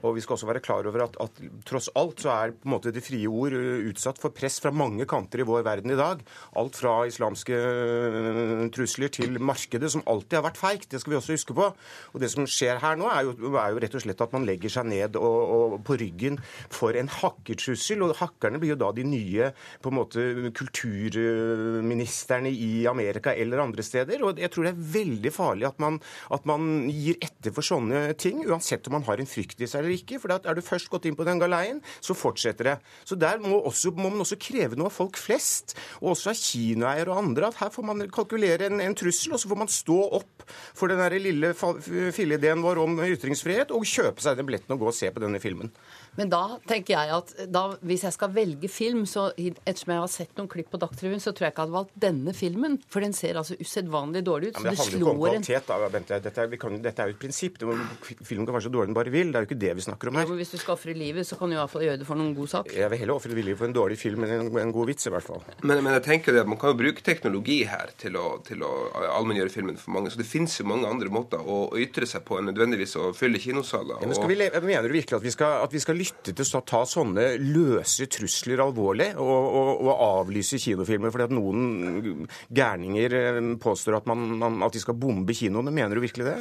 Og 0.00 0.16
vi 0.16 0.22
skal 0.24 0.36
også 0.36 0.48
være 0.48 0.62
klar 0.64 0.86
over 0.88 1.04
at, 1.04 1.16
at, 1.20 1.40
tross 1.68 1.90
alt 1.98 2.22
så 2.24 2.32
er 2.32 2.54
på 2.56 2.68
en 2.68 2.74
måte 2.74 2.92
det 2.94 3.04
frie 3.04 3.28
ord 3.28 3.54
uh, 3.54 3.84
utsatt 3.90 4.20
for 4.20 4.34
press 4.34 4.58
fra 4.62 4.72
mange 4.74 5.04
kanter 5.08 5.42
i 5.42 5.46
vår 5.46 5.64
verden 5.66 5.92
i 5.92 5.98
dag. 5.98 6.22
Alt 6.58 6.78
fra 6.80 6.94
islamske 7.08 7.58
uh, 7.58 8.64
trusler 8.74 9.12
til 9.12 9.38
markedet, 9.42 9.92
som 9.92 10.04
alltid 10.08 10.40
har 10.40 10.46
vært 10.48 10.60
feigt. 10.60 10.88
Det 10.92 11.02
skal 11.02 11.14
vi 11.14 11.18
også 11.20 11.36
huske 11.36 11.56
på. 11.58 11.68
Og 12.12 12.22
det 12.22 12.32
som 12.32 12.48
skjer 12.48 12.80
her 12.82 12.98
nå, 12.98 13.10
er 13.12 13.28
jo, 13.28 13.52
er 13.52 13.74
jo 13.74 13.82
rett 13.84 13.98
og 13.98 14.04
slett 14.06 14.24
at 14.24 14.34
man 14.34 14.46
legger 14.48 14.72
seg 14.72 14.88
ned 14.88 15.18
og, 15.20 15.38
og 15.56 15.76
på 15.86 15.98
ryggen 16.00 16.40
for 16.72 16.96
en 16.98 17.10
hakkertrussel. 17.12 18.02
Og 18.06 18.16
hakkerne 18.22 18.60
blir 18.62 18.74
jo 18.74 18.80
da 18.80 18.90
de 18.96 19.06
nye 19.06 19.52
på 19.82 19.92
en 19.92 19.98
måte 20.00 20.26
kulturministrene 20.56 22.50
i 22.52 22.86
Amerika 22.90 23.36
eller 23.36 23.62
andre 23.66 23.84
steder. 23.86 24.24
Og 24.24 24.40
jeg 24.40 24.52
tror 24.52 24.68
det 24.68 24.74
er 24.74 24.90
veldig 24.98 25.34
farlig 25.34 25.68
at 25.68 25.78
man, 25.82 26.00
at 26.32 26.48
man 26.48 26.88
gir 26.90 27.20
etter 27.22 27.54
for 27.54 27.66
sånne 27.66 28.04
ting, 28.20 28.42
uansett 28.48 28.86
om 28.88 28.98
man 28.98 29.06
har 29.06 29.20
en 29.20 29.28
frykt 29.28 29.60
i 29.62 29.68
seg 29.70 29.81
eller 29.82 29.96
ikke. 29.96 30.20
For 30.22 30.32
er 30.34 30.56
du 30.56 30.62
først 30.64 30.90
gått 30.92 31.08
inn 31.08 31.18
på 31.18 31.26
den 31.28 31.40
galeien, 31.42 31.82
så 32.00 32.16
fortsetter 32.16 32.70
det. 32.72 32.76
Så 33.08 33.18
der 33.18 33.42
må, 33.42 33.58
også, 33.60 33.92
må, 33.96 34.08
man 34.08 34.24
også 34.24 34.38
kreve 34.40 34.78
noe 34.78 34.90
av 34.90 34.96
folk 34.96 35.18
flest, 35.20 35.76
og 36.00 36.14
også 36.14 36.32
av 36.32 36.40
kinoeiere 36.40 37.12
og 37.12 37.22
andre, 37.22 37.50
at 37.50 37.60
her 37.62 37.72
får 37.74 37.88
man 37.88 38.06
kalkulere 38.12 38.68
en, 38.70 38.80
en, 38.84 38.96
trussel, 38.98 39.34
og 39.34 39.42
så 39.42 39.50
får 39.50 39.62
man 39.64 39.72
stå 39.72 39.98
opp 40.20 40.46
for 40.48 40.92
den 40.92 41.00
der 41.02 41.18
lille 41.22 41.52
filleideen 41.54 42.62
vår 42.64 42.82
om 42.82 43.02
ytringsfrihet, 43.06 43.74
og 43.74 43.88
kjøpe 43.88 44.24
seg 44.24 44.38
den 44.38 44.48
billetten 44.48 44.76
og 44.76 44.84
gå 44.84 44.90
og 44.92 44.96
se 44.96 45.10
på 45.12 45.22
denne 45.22 45.42
filmen. 45.42 45.72
Men 46.18 46.28
da 46.32 46.42
tenker 46.68 46.94
jeg 46.94 47.12
at 47.14 47.32
da, 47.52 47.62
hvis 47.80 48.04
jeg 48.04 48.14
skal 48.14 48.32
velge 48.34 48.68
film, 48.68 49.04
så 49.08 49.30
ettersom 49.38 49.94
jeg 49.94 50.02
har 50.02 50.10
sett 50.12 50.36
noen 50.36 50.50
klipp 50.52 50.68
på 50.72 50.80
Dagsrevyen, 50.82 51.22
så 51.22 51.32
tror 51.32 51.46
jeg 51.46 51.54
ikke 51.54 51.62
jeg 51.62 51.70
hadde 51.70 51.76
valgt 51.78 51.94
denne 52.04 52.34
filmen. 52.36 52.76
For 52.92 53.04
den 53.04 53.14
ser 53.16 53.38
altså 53.40 53.56
usedvanlig 53.60 54.24
dårlig 54.26 54.52
ut. 54.52 54.58
Ja, 54.58 54.64
men 54.64 54.72
det, 54.72 54.76
det 54.76 54.82
handler 54.82 54.98
jo 54.98 55.06
ikke 55.06 55.14
om 55.14 55.22
kvalitet, 55.22 55.70
da, 55.70 55.90
Bente. 55.94 56.18
Dette 56.26 56.44
er, 56.44 56.56
kan, 56.60 56.76
dette 56.84 57.04
er, 57.04 57.12
jo 57.12 57.16
et 57.16 57.22
prinsipp. 57.22 57.56
Må, 57.68 57.76
filmen 58.04 58.48
kan 58.48 58.58
være 58.58 58.66
så 58.66 58.72
dårlig 58.74 58.92
den 58.92 58.98
bare 58.98 59.14
vil. 59.14 59.32
Det 59.32 59.40
er 59.40 59.46
jo 59.46 59.50
ikke 59.50 59.60
det 59.64 59.72
vi 59.78 59.86
snakker 59.86 60.10
om 60.10 60.20
her. 60.20 60.26
Ja, 60.26 60.32
men 60.32 60.40
hvis 60.42 60.52
du 60.52 60.58
skal 60.60 60.76
ofre 60.76 60.96
livet, 60.96 61.28
så 61.28 61.38
kan 61.40 61.48
du 61.48 61.56
i 61.56 61.60
hvert 61.60 61.72
fall 61.72 61.86
gjøre 61.86 62.02
det 62.02 62.08
for 62.08 62.20
noen 62.20 62.36
god 62.36 62.52
sak. 62.52 62.72
Jeg 62.76 62.92
vil 62.92 63.02
heller 63.02 63.16
ofre 63.16 63.38
livet 63.38 63.60
for 63.62 63.70
en 63.70 63.76
dårlig 63.78 63.98
film 64.00 64.26
enn 64.26 64.34
en, 64.36 64.52
en, 64.66 64.74
god 64.76 64.92
vits, 64.92 65.08
i 65.08 65.14
hvert 65.14 65.28
fall. 65.30 65.40
Men, 65.62 65.80
men, 65.80 65.94
jeg 65.96 66.06
tenker 66.10 66.36
det 66.36 66.44
at 66.44 66.52
man 66.52 66.60
kan 66.60 66.74
jo 66.74 66.80
bruke 66.82 67.04
teknologi 67.06 67.62
her 67.70 67.94
til 68.00 68.20
å, 68.20 68.26
til 68.44 68.64
å 68.66 68.72
allmenngjøre 69.16 69.54
filmen 69.54 69.80
for 69.80 69.96
mange. 69.96 70.12
Så 70.12 70.20
det 70.20 70.28
finnes 70.28 70.58
jo 70.60 70.68
mange 70.68 70.90
andre 70.92 71.08
måter 71.12 71.40
å 71.40 71.64
ytre 71.80 72.08
seg 72.08 72.26
på 72.28 72.36
enn 72.40 72.50
nødvendigvis 72.52 72.98
å 73.00 73.10
fylle 73.16 73.40
kinosaler. 73.40 74.02
Ja, 74.02 74.10
men 74.10 74.18
skal 74.18 74.32
vi, 74.34 74.38
mener 74.68 74.88
du 74.88 74.98
virkelig 74.98 75.20
at 75.22 75.24
vi 75.24 75.34
skal, 75.34 75.58
at 75.64 75.72
vi 75.72 75.80
skal 75.82 76.01
lytte 76.02 76.34
til 76.36 76.58
å 76.58 76.62
ta 76.66 76.82
sånne 76.88 77.26
løse 77.40 78.06
trusler 78.12 78.62
alvorlig 78.64 79.12
og, 79.20 79.30
og, 79.30 79.70
og 79.86 80.04
avlyse 80.06 80.60
kinofilmer 80.62 81.12
fordi 81.14 81.28
at 81.28 81.34
noen 81.34 82.26
gærninger 82.52 83.16
eh, 83.18 83.40
påstår 83.62 83.98
at, 84.00 84.08
man, 84.10 84.24
man, 84.40 84.60
at 84.66 84.74
de 84.74 84.82
skal 84.82 84.98
bombe 84.98 85.34
kinoene. 85.36 85.72
Mener 85.74 85.98
du 85.98 86.04
virkelig 86.04 86.28
det? 86.28 86.36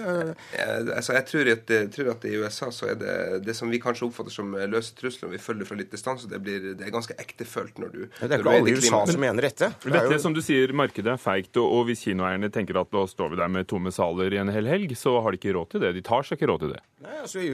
Altså, 0.91 1.15
jeg, 1.17 1.25
tror 1.29 1.51
at, 1.55 1.73
jeg 1.77 1.89
tror 1.95 2.11
at 2.15 2.27
i 2.27 2.35
USA 2.41 2.71
så 2.75 2.91
er 2.93 2.99
det 3.01 3.15
det 3.45 3.55
som 3.57 3.71
vi 3.71 3.81
kanskje 3.81 4.07
oppfatter 4.09 4.33
som 4.33 4.55
løse 4.55 4.95
trusler, 4.97 5.29
og 5.29 5.35
vi 5.35 5.41
følger 5.41 5.69
fra 5.69 5.79
litt 5.79 5.91
distanse, 5.93 6.29
det, 6.31 6.41
blir, 6.43 6.71
det 6.77 6.87
er 6.87 6.93
ganske 6.93 7.15
ektefølt 7.21 7.81
når 7.81 7.93
du 7.93 8.01
Det 8.05 8.29
er 8.29 8.39
ikke 8.39 8.55
alle 8.57 8.73
i 8.73 8.77
USA 8.77 9.03
som 9.09 9.23
mener 9.23 9.49
dette. 9.49 9.71
Det 9.83 9.93
dette, 9.93 10.15
jo... 10.17 10.21
som 10.23 10.35
du 10.35 10.41
sier, 10.43 10.73
markedet 10.77 11.13
er 11.15 11.21
feigt, 11.21 11.53
og, 11.61 11.67
og 11.77 11.89
hvis 11.89 12.05
kinoeierne 12.07 12.51
tenker 12.53 12.79
at 12.81 12.91
nå 12.93 13.05
står 13.09 13.33
vi 13.33 13.41
der 13.41 13.51
med 13.51 13.69
tomme 13.69 13.93
saler 13.93 14.33
i 14.33 14.41
en 14.41 14.51
hel 14.53 14.69
helg, 14.69 14.95
så 14.99 15.17
har 15.21 15.33
de 15.33 15.41
ikke 15.41 15.55
råd 15.57 15.73
til 15.73 15.85
det. 15.85 15.93
De 15.97 16.05
tar 16.05 16.27
seg 16.27 16.39
ikke 16.39 16.51
råd 16.51 16.65
til 16.65 16.73
det. 16.75 16.81
Nei, 17.01 17.17
altså, 17.23 17.45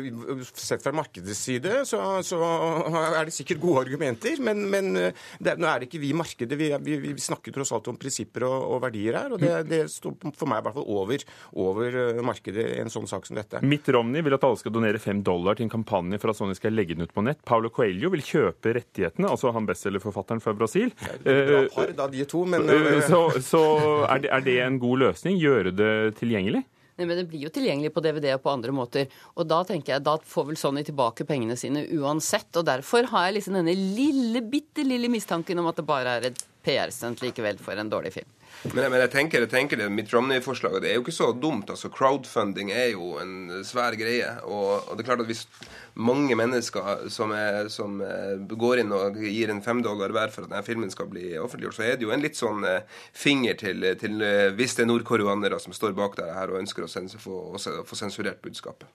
Sett 0.57 0.83
fra 0.83 0.93
markedets 0.95 1.39
side 1.47 1.83
så, 1.87 1.96
så 2.25 2.39
er 2.41 3.27
det 3.27 3.35
sikkert 3.35 3.61
gode 3.61 3.83
argumenter, 3.85 4.39
men, 4.43 4.63
men 4.71 4.91
eh, 4.99 5.25
det, 5.43 5.57
nå 5.59 5.69
er 5.69 5.81
det 5.81 5.89
ikke 5.89 6.01
vi 6.01 6.11
i 6.13 6.17
markedet. 6.17 6.57
Vi, 6.59 6.69
vi, 6.85 6.97
vi, 7.03 7.13
snakker 7.21 7.55
tross 7.55 7.73
alt 7.75 7.89
om 7.91 7.97
prinsipper 7.99 8.47
og, 8.47 8.55
og 8.75 8.83
verdier 8.85 9.19
her, 9.19 9.33
og 9.35 9.41
det, 9.41 9.53
det, 9.69 9.81
står 9.91 10.15
for 10.37 10.49
meg 10.49 10.61
i 10.61 10.67
hvert 10.67 10.77
fall 10.77 10.87
over, 10.97 11.25
over 11.65 11.99
eh, 12.03 12.21
markedet 12.25 12.67
i 12.75 12.79
en 12.83 12.93
sånn 12.93 13.09
sak 13.09 13.27
som 13.27 13.39
dette. 13.39 13.61
Mitt 13.65 13.89
Romney 13.93 14.25
vil 14.25 14.37
at 14.37 14.47
alle 14.47 14.61
skal 14.61 14.75
donere 14.75 15.01
fem 15.01 15.23
dollar 15.25 15.57
til 15.57 15.67
en 15.67 15.73
kampanje 15.73 16.21
for 16.21 16.33
at 16.33 16.39
Sony 16.39 16.57
skal 16.57 16.75
legge 16.77 16.97
den 16.97 17.07
ut 17.07 17.15
på 17.15 17.25
nett. 17.25 17.43
Paulo 17.47 17.71
Coelho 17.73 18.11
vil 18.13 18.25
kjøpe 18.25 18.75
rettighetene, 18.77 19.29
altså 19.31 19.53
han 19.55 19.67
bestselgerforfatteren 19.69 20.43
fra 20.43 20.55
Brasil. 20.57 20.93
Bra 21.23 21.65
par, 21.73 21.93
da, 21.97 22.07
de 22.11 22.25
to, 22.29 22.43
men... 22.49 22.67
Så, 23.07 23.21
så 23.45 23.61
er, 24.07 24.23
det, 24.23 24.31
er 24.33 24.43
det 24.45 24.57
en 24.65 24.79
god 24.81 25.05
løsning? 25.07 25.37
Gjøre 25.41 25.73
det 25.75 25.93
tilgjengelig? 26.19 26.63
Nei, 26.97 27.05
men 27.05 27.19
det 27.19 27.27
blir 27.29 27.45
jo 27.45 27.53
tilgjengelig 27.53 27.91
på 27.93 28.01
DVD 28.01 28.31
og 28.33 28.41
på 28.41 28.51
andre 28.51 28.73
måter. 28.73 29.11
Og 29.37 29.45
da 29.45 29.61
tenker 29.67 29.93
jeg, 29.93 30.05
da 30.05 30.15
får 30.17 30.47
vel 30.49 30.57
Sony 30.57 30.81
tilbake 30.87 31.27
pengene 31.29 31.57
sine 31.59 31.85
uansett. 31.93 32.49
Og 32.57 32.65
derfor 32.65 33.05
har 33.11 33.27
jeg 33.27 33.37
liksom 33.37 33.59
denne 33.59 33.75
lille, 33.77 34.41
bitte 34.41 34.85
lille 34.85 35.11
mistanken 35.13 35.61
om 35.61 35.69
at 35.69 35.77
det 35.77 35.85
bare 35.85 36.15
er 36.17 36.29
et 36.31 36.41
PR-stunt 36.67 37.23
likevel 37.23 37.59
for 37.63 37.79
en 37.79 37.89
dårlig 37.91 38.17
film. 38.19 38.33
Men, 38.73 38.87
men, 38.89 38.97
jeg 39.03 39.11
tenker, 39.13 39.43
jeg 39.43 39.51
tenker 39.51 39.79
det, 39.79 39.87
Mitt 39.93 40.11
Romney-forslaget 40.13 40.81
det 40.83 40.89
er 40.89 40.97
jo 40.97 41.03
ikke 41.05 41.13
så 41.15 41.29
dumt. 41.35 41.69
altså 41.69 41.91
Crowdfunding 41.93 42.71
er 42.73 42.89
jo 42.95 43.13
en 43.21 43.61
svær 43.67 43.95
greie. 43.99 44.31
Og, 44.49 44.87
og 44.89 44.97
det 44.97 45.03
er 45.03 45.09
klart 45.11 45.23
at 45.23 45.29
hvis 45.29 45.45
mange 45.93 46.35
mennesker 46.37 47.05
som, 47.13 47.33
er, 47.37 47.69
som 47.73 48.01
eh, 48.03 48.33
går 48.49 48.83
inn 48.83 48.95
og 48.97 49.19
gir 49.21 49.53
en 49.53 49.63
fem 49.65 49.83
dollar 49.85 50.13
hver 50.15 50.33
for 50.33 50.45
at 50.45 50.51
denne 50.51 50.65
filmen 50.65 50.91
skal 50.93 51.09
bli 51.11 51.29
offentliggjort, 51.39 51.77
så 51.77 51.85
er 51.85 51.95
det 51.97 52.07
jo 52.07 52.13
en 52.15 52.25
litt 52.25 52.39
sånn 52.39 52.65
eh, 52.67 52.99
finger 53.15 53.61
til, 53.61 53.87
til 54.01 54.25
eh, 54.25 54.49
hvis 54.57 54.77
det 54.77 54.87
er 54.87 54.91
nordkoreanere 54.91 55.61
som 55.61 55.75
står 55.75 55.95
bak 55.97 56.17
det 56.19 56.29
her 56.33 56.53
og 56.53 56.61
ønsker 56.63 56.87
å, 56.87 56.91
sense, 56.91 57.21
få, 57.21 57.39
få 57.57 57.99
sensurert 57.99 58.41
budskapet. 58.43 58.89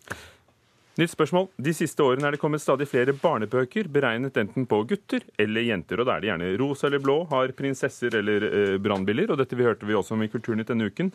Nytt 1.01 1.15
spørsmål. 1.15 1.47
De 1.57 1.73
siste 1.73 2.05
årene 2.05 2.27
er 2.29 2.35
det 2.35 2.41
kommet 2.43 2.61
stadig 2.61 2.85
flere 2.91 3.15
barnebøker 3.17 3.87
beregnet 3.89 4.37
enten 4.37 4.67
på 4.69 4.83
gutter 4.91 5.25
eller 5.41 5.65
jenter. 5.65 6.03
og 6.03 6.09
Da 6.09 6.19
er 6.19 6.21
det 6.21 6.29
gjerne 6.29 6.51
rosa 6.61 6.89
eller 6.91 7.01
blå, 7.01 7.17
har 7.31 7.55
prinsesser 7.57 8.13
eller 8.19 8.45
eh, 8.49 8.75
brannbiler. 8.77 9.33
Og 9.33 9.41
dette 9.41 9.57
vi 9.57 9.65
hørte 9.65 9.89
vi 9.89 9.97
også 9.97 10.19
om 10.19 10.27
i 10.27 10.29
Kulturnytt 10.29 10.69
denne 10.69 10.91
uken. 10.93 11.09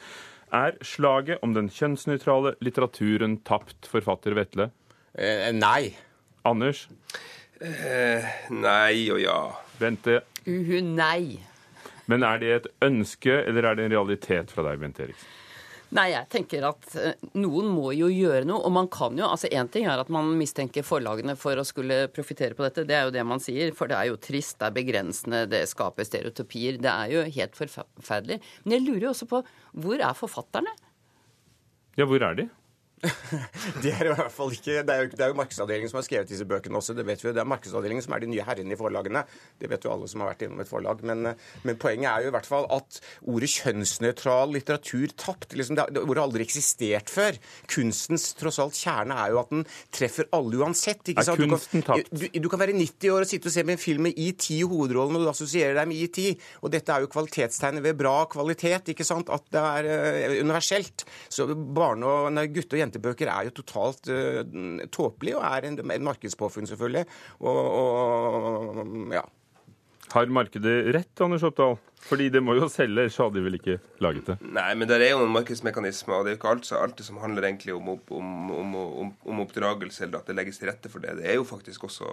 Er 0.50 0.80
slaget 0.82 1.44
om 1.46 1.54
den 1.54 1.70
kjønnsnøytrale 1.70 2.56
litteraturen 2.66 3.38
tapt, 3.46 3.86
forfatter 3.92 4.34
Vetle? 4.40 4.72
Eh, 5.13 5.52
nei. 5.54 5.94
Anders? 6.48 6.88
Eh, 7.62 8.26
nei 8.50 9.12
og 9.13 9.22
ja. 9.22 9.40
Bente? 9.78 10.24
Uhu, 10.48 10.80
nei. 10.82 11.38
Men 12.10 12.26
er 12.26 12.42
det 12.42 12.54
et 12.56 12.72
ønske, 12.88 13.44
eller 13.46 13.68
er 13.68 13.78
det 13.78 13.86
en 13.86 13.94
realitet 14.00 14.50
fra 14.56 14.66
deg, 14.66 14.82
Bente 14.82 15.06
Eriksen? 15.06 15.36
Nei, 15.95 16.10
jeg 16.12 16.28
tenker 16.34 16.65
at 16.67 16.88
eh, 17.00 17.13
noen 17.39 17.69
må 17.71 17.93
jo 17.95 18.10
gjøre 18.12 18.43
noe. 18.47 18.60
Og 18.67 18.73
man 18.76 18.89
kan 18.91 19.15
jo 19.17 19.30
altså 19.30 19.47
Én 19.47 19.69
ting 19.71 19.88
er 19.88 20.02
at 20.02 20.12
man 20.12 20.34
mistenker 20.39 20.84
forlagene 20.84 21.38
for 21.39 21.60
å 21.60 21.65
skulle 21.67 22.08
profitere 22.12 22.58
på 22.58 22.65
dette. 22.65 22.84
Det 22.89 22.97
er 22.97 23.08
jo 23.08 23.13
det 23.15 23.23
man 23.28 23.43
sier. 23.43 23.71
For 23.78 23.88
det 23.89 23.95
er 23.95 24.10
jo 24.12 24.19
trist, 24.19 24.58
det 24.60 24.67
er 24.67 24.76
begrensende, 24.76 25.45
det 25.52 25.63
skaper 25.71 26.08
stereotypier. 26.08 26.82
Det 26.84 26.91
er 26.91 27.13
jo 27.13 27.23
helt 27.39 27.56
forferdelig. 27.56 28.41
Men 28.65 28.78
jeg 28.78 28.88
lurer 28.88 29.08
jo 29.08 29.13
også 29.15 29.30
på 29.32 29.43
hvor 29.78 30.04
er 30.04 30.17
forfatterne? 30.17 30.76
Ja, 31.97 32.06
hvor 32.06 32.21
er 32.21 32.36
de? 32.38 32.50
det 33.83 33.91
er 33.93 34.07
i 34.07 34.13
hvert 34.15 34.33
fall 34.33 34.49
ikke 34.55 34.79
Det 34.81 34.93
er 34.93 35.03
jo, 35.03 35.10
det 35.12 35.21
er 35.21 35.29
jo 35.29 35.38
markedsavdelingen 35.38 35.91
som 35.91 35.99
har 35.99 36.05
skrevet 36.07 36.31
disse 36.31 36.47
bøkene 36.49 36.79
også. 36.79 36.95
Det 36.97 37.05
vet 37.05 37.21
vi 37.21 37.29
jo. 37.29 37.33
Det 37.36 37.43
er 37.43 37.49
markedsavdelingen 37.49 38.01
som 38.01 38.15
er 38.15 38.23
de 38.23 38.29
nye 38.31 38.45
herrene 38.47 38.73
i 38.73 38.79
forlagene. 38.79 39.21
Det 39.62 39.69
vet 39.69 39.86
jo 39.86 39.91
alle 39.93 40.10
som 40.10 40.23
har 40.23 40.31
vært 40.31 40.45
innom 40.47 40.63
et 40.63 40.69
forlag. 40.69 41.03
Men, 41.05 41.33
men 41.67 41.77
poenget 41.77 42.10
er 42.10 42.25
jo 42.25 42.31
i 42.31 42.33
hvert 42.33 42.49
fall 42.49 42.65
at 42.73 42.97
ordet 43.21 43.51
kjønnsnøytral 43.53 44.55
litteratur 44.55 45.13
tapt. 45.13 45.53
Liksom, 45.53 45.77
det, 45.77 45.86
ordet 46.01 46.17
har 46.17 46.25
aldri 46.25 46.47
eksistert 46.47 47.13
før. 47.13 47.38
Kunstens 47.69 48.31
tross 48.39 48.57
alt 48.63 48.79
kjerne 48.79 49.19
er 49.21 49.36
jo 49.36 49.41
at 49.43 49.53
den 49.53 49.67
treffer 49.93 50.29
alle 50.38 50.63
uansett. 50.63 51.13
Ikke 51.13 51.27
sant? 51.27 51.45
Er 51.45 51.53
kunsten 51.53 51.86
tapt? 51.86 52.10
Du, 52.10 52.25
du, 52.25 52.41
du, 52.47 52.49
kan 52.49 52.63
være 52.63 52.77
90 52.79 53.13
år 53.13 53.27
og 53.27 53.29
sitte 53.29 53.51
og 53.51 53.57
se 53.60 53.65
med 53.67 53.77
en 53.77 53.83
film 53.83 54.07
med 54.10 54.17
IT 54.17 54.49
i 54.57 54.63
hovedrollen, 54.65 55.19
og 55.19 55.27
du 55.27 55.31
assosierer 55.36 55.77
deg 55.77 55.91
med 55.93 56.01
IT. 56.07 56.49
Og 56.63 56.73
dette 56.73 56.97
er 56.97 57.05
jo 57.05 57.13
kvalitetstegnet 57.13 57.86
ved 57.86 58.01
bra 58.01 58.17
kvalitet, 58.33 58.89
ikke 58.95 59.05
sant? 59.05 59.29
At 59.29 59.45
det 59.53 59.62
er 59.62 59.91
uh, 60.33 60.41
universelt. 60.41 61.05
Så 61.29 61.45
barne- 61.53 62.07
og 62.07 62.43
gutte- 62.57 62.73
og 62.73 62.87
jentebøker 62.88 63.32
er 63.32 63.50
jo 63.50 63.58
totalt 63.62 64.10
uh, 64.10 64.43
tåpelig, 64.93 65.38
og 65.38 65.45
er 65.47 65.69
en, 65.69 65.82
en 65.84 66.08
markedspåfunn, 66.08 66.69
selvfølgelig. 66.71 67.06
Og, 67.39 67.65
og, 67.84 69.12
ja. 69.13 69.26
Har 70.13 70.30
markedet 70.32 70.93
rett, 70.95 71.21
Anders 71.21 71.43
Oppdal? 71.43 71.76
Fordi 72.08 72.30
det 72.32 72.39
må 72.45 72.54
jo 72.56 72.69
selge, 72.71 72.93
ellers 72.93 73.17
hadde 73.19 73.36
de 73.36 73.43
vel 73.43 73.58
ikke 73.58 73.73
laget 74.04 74.30
det? 74.30 74.36
Nei, 74.56 74.69
men 74.80 74.88
det 74.88 75.02
er 75.02 75.12
jo 75.12 75.19
noen 75.19 75.34
markedsmekanismer, 75.34 76.15
og 76.15 76.23
det 76.23 76.32
er 76.32 76.36
jo 76.36 76.39
ikke 76.39 76.54
alt, 76.54 76.69
alt 76.78 77.02
som 77.04 77.19
handler 77.19 77.50
egentlig 77.50 77.76
om, 77.76 77.89
om, 77.91 78.30
om, 78.56 78.78
om, 79.12 79.41
oppdragelse 79.43 80.06
eller 80.06 80.21
at 80.21 80.30
det 80.30 80.38
legges 80.38 80.62
til 80.62 80.71
rette 80.71 80.91
for 80.93 81.04
det. 81.04 81.17
Det 81.19 81.28
er 81.28 81.36
jo 81.39 81.47
faktisk 81.47 81.89
også 81.89 82.08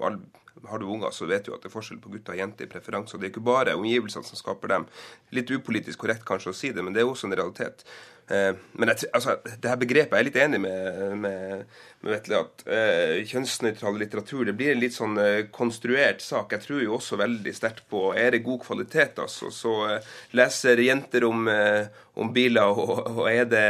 Har 0.00 0.80
du 0.80 0.88
unger, 0.88 1.12
så 1.14 1.28
vet 1.30 1.46
du 1.46 1.52
at 1.54 1.62
det 1.62 1.70
er 1.70 1.76
forskjell 1.76 2.00
på 2.02 2.10
gutter 2.16 2.34
og 2.34 2.40
jenter 2.40 2.66
i 2.66 2.72
preferanse. 2.72 3.14
Og 3.14 3.22
det 3.22 3.28
er 3.28 3.34
ikke 3.36 3.46
bare 3.46 3.76
omgivelsene 3.78 4.26
som 4.26 4.40
skaper 4.40 4.72
dem. 4.72 4.88
Litt 5.36 5.52
upolitisk 5.52 6.02
korrekt 6.02 6.26
kanskje 6.26 6.50
å 6.50 6.56
si 6.56 6.72
det, 6.74 6.82
men 6.82 6.96
det 6.96 7.04
er 7.04 7.12
også 7.12 7.28
en 7.28 7.38
realitet. 7.38 7.86
Eh, 8.28 8.52
men 8.74 8.90
jeg, 8.90 9.06
altså, 9.14 9.36
det 9.46 9.70
her 9.70 9.78
begrepet 9.78 10.16
jeg 10.16 10.24
er 10.24 10.26
litt 10.26 10.38
enig 10.42 10.58
med, 10.64 10.96
med, 11.22 11.76
med 12.02 12.10
Vetle 12.10 12.40
at 12.42 12.64
eh, 12.66 13.12
kjønnsnøytral 13.30 14.00
litteratur 14.00 14.42
det 14.48 14.56
blir 14.58 14.72
en 14.72 14.82
litt 14.82 14.96
sånn 14.96 15.14
eh, 15.22 15.44
konstruert 15.54 16.24
sak. 16.24 16.56
Jeg 16.56 16.64
tror 16.64 16.82
jo 16.82 16.96
også 16.96 17.20
veldig 17.20 17.54
sterkt 17.54 17.84
på 17.92 18.08
er 18.18 18.34
det 18.34 18.42
god 18.46 18.64
kvalitet, 18.66 19.22
altså. 19.22 19.52
Så 19.54 19.76
eh, 19.92 20.10
leser 20.34 20.82
jenter 20.82 21.28
om, 21.28 21.46
eh, 21.52 21.86
om 22.18 22.34
biler, 22.34 22.66
og, 22.66 23.06
og 23.14 23.24
er 23.30 23.46
det 23.46 23.66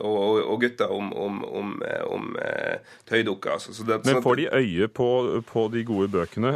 og, 0.00 0.40
og 0.48 0.64
gutter 0.64 0.92
om, 0.94 1.12
om, 1.12 1.40
om, 1.44 1.72
om 2.08 2.28
tøydukker. 3.08 3.58
Altså. 3.58 3.76
Det, 3.84 4.00
men 4.08 4.24
får 4.24 4.40
de 4.40 4.50
øye 4.52 4.88
på, 4.88 5.08
på 5.44 5.68
de 5.74 5.84
gode 5.86 6.08
bøkene 6.14 6.54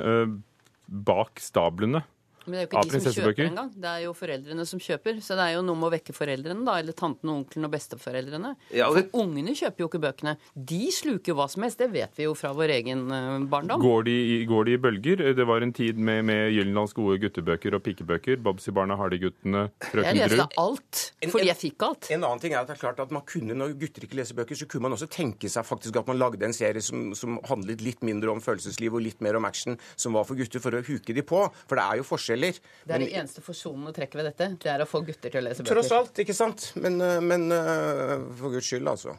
bak 0.88 1.42
stablene? 1.42 2.06
Men 2.48 2.56
det 2.56 2.60
er 2.60 2.66
jo 2.66 2.70
ikke 2.72 2.84
de 2.88 3.00
som 3.04 3.16
kjøper 3.18 3.44
engang. 3.44 3.70
Det 3.76 3.90
er 3.90 4.04
jo 4.06 4.12
foreldrene 4.16 4.66
som 4.68 4.82
kjøper. 4.82 5.20
Så 5.24 5.36
det 5.38 5.44
er 5.44 5.56
jo 5.58 5.64
noe 5.66 5.78
med 5.78 5.90
å 5.90 5.92
vekke 5.94 6.14
foreldrene, 6.16 6.64
da. 6.66 6.76
Eller 6.82 6.96
tanten, 6.96 7.32
onkelen 7.32 7.68
og 7.68 7.72
besteforeldrene. 7.74 8.54
Ja, 8.72 8.88
det... 8.94 9.04
For 9.12 9.22
ungene 9.22 9.54
kjøper 9.58 9.84
jo 9.84 9.90
ikke 9.90 10.02
bøkene. 10.02 10.34
De 10.54 10.80
sluker 10.94 11.36
hva 11.38 11.48
som 11.52 11.66
helst. 11.66 11.80
Det 11.82 11.90
vet 11.92 12.18
vi 12.18 12.26
jo 12.26 12.34
fra 12.38 12.54
vår 12.56 12.74
egen 12.78 13.04
eh, 13.14 13.28
barndom. 13.52 13.82
Går 13.84 14.08
de, 14.08 14.16
går 14.48 14.68
de 14.70 14.76
i 14.76 14.82
bølger? 14.88 15.24
Det 15.38 15.48
var 15.48 15.66
en 15.66 15.74
tid 15.76 16.00
med, 16.00 16.24
med 16.28 16.52
Gyllenlands 16.56 16.96
gode 16.96 17.18
guttebøker 17.22 17.76
og 17.78 17.84
pikebøker. 17.86 18.40
Babsy-barna, 18.44 18.96
Hardy-guttene, 18.98 19.68
Frøken 19.84 20.08
Drud. 20.08 20.22
Jeg 20.22 20.32
leste 20.34 20.48
alt, 20.64 21.04
fordi 21.28 21.50
jeg 21.50 21.60
fikk 21.60 21.86
alt. 21.88 22.10
En 22.14 22.24
annen 22.24 22.42
ting 22.42 22.56
er 22.56 22.62
at 22.62 22.70
det 22.70 22.78
er 22.78 22.82
klart 22.82 23.02
at 23.04 23.12
man 23.14 23.24
kunne, 23.28 23.56
når 23.58 23.76
gutter 23.80 24.06
ikke 24.08 24.18
leser 24.20 24.38
bøker, 24.38 24.58
så 24.58 24.68
kunne 24.70 24.88
man 24.88 24.96
også 24.96 25.10
tenke 25.12 25.50
seg 25.52 25.66
faktisk 25.68 26.00
at 26.00 26.08
man 26.10 26.20
lagde 26.20 26.46
en 26.46 26.56
serie 26.56 26.82
som, 26.84 27.10
som 27.18 27.38
handlet 27.48 27.84
litt 27.84 28.04
mindre 28.06 28.32
om 28.32 28.42
følelsesliv 28.44 28.96
og 28.96 29.04
litt 29.04 29.22
mer 29.24 29.38
om 29.38 29.46
action, 29.48 29.78
som 29.98 30.16
var 30.16 30.26
for 30.28 30.38
gutter, 30.38 30.62
for 30.62 30.74
å 30.78 30.82
huke 30.86 31.14
de 31.16 31.24
på. 31.26 31.44
For 31.68 31.78
det 31.78 31.84
er 31.84 32.00
jo 32.00 32.06
forskjeller. 32.38 32.60
Det 32.84 32.94
er 32.94 33.04
men, 33.04 33.14
eneste 33.20 33.44
forsonende 33.44 33.94
trekket 33.96 34.20
ved 34.20 34.28
dette, 34.30 34.50
det 34.62 34.72
er 34.72 34.82
å 34.82 34.88
få 34.88 35.02
gutter 35.06 35.30
til 35.30 35.40
å 35.40 35.46
lese 35.48 35.62
bøker. 35.62 35.74
Tross 35.74 35.92
alt, 35.92 36.20
ikke 36.24 36.36
sant. 36.36 36.72
Men, 36.76 37.00
eh, 37.00 37.20
men 37.20 37.50
eh, 37.52 38.18
for 38.38 38.54
guds 38.54 38.66
skyld, 38.66 38.88
altså. 38.88 39.16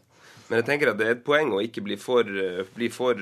Men 0.49 0.63
jeg 0.63 0.65
tenker 0.65 0.89
at 0.89 0.97
det 0.97 1.05
er 1.05 1.11
et 1.13 1.21
poeng 1.25 1.51
å 1.53 1.61
ikke 1.61 1.83
bli 1.85 1.95
for, 2.01 2.25
eh, 2.25 2.63
bli 2.73 2.89
for, 2.89 3.19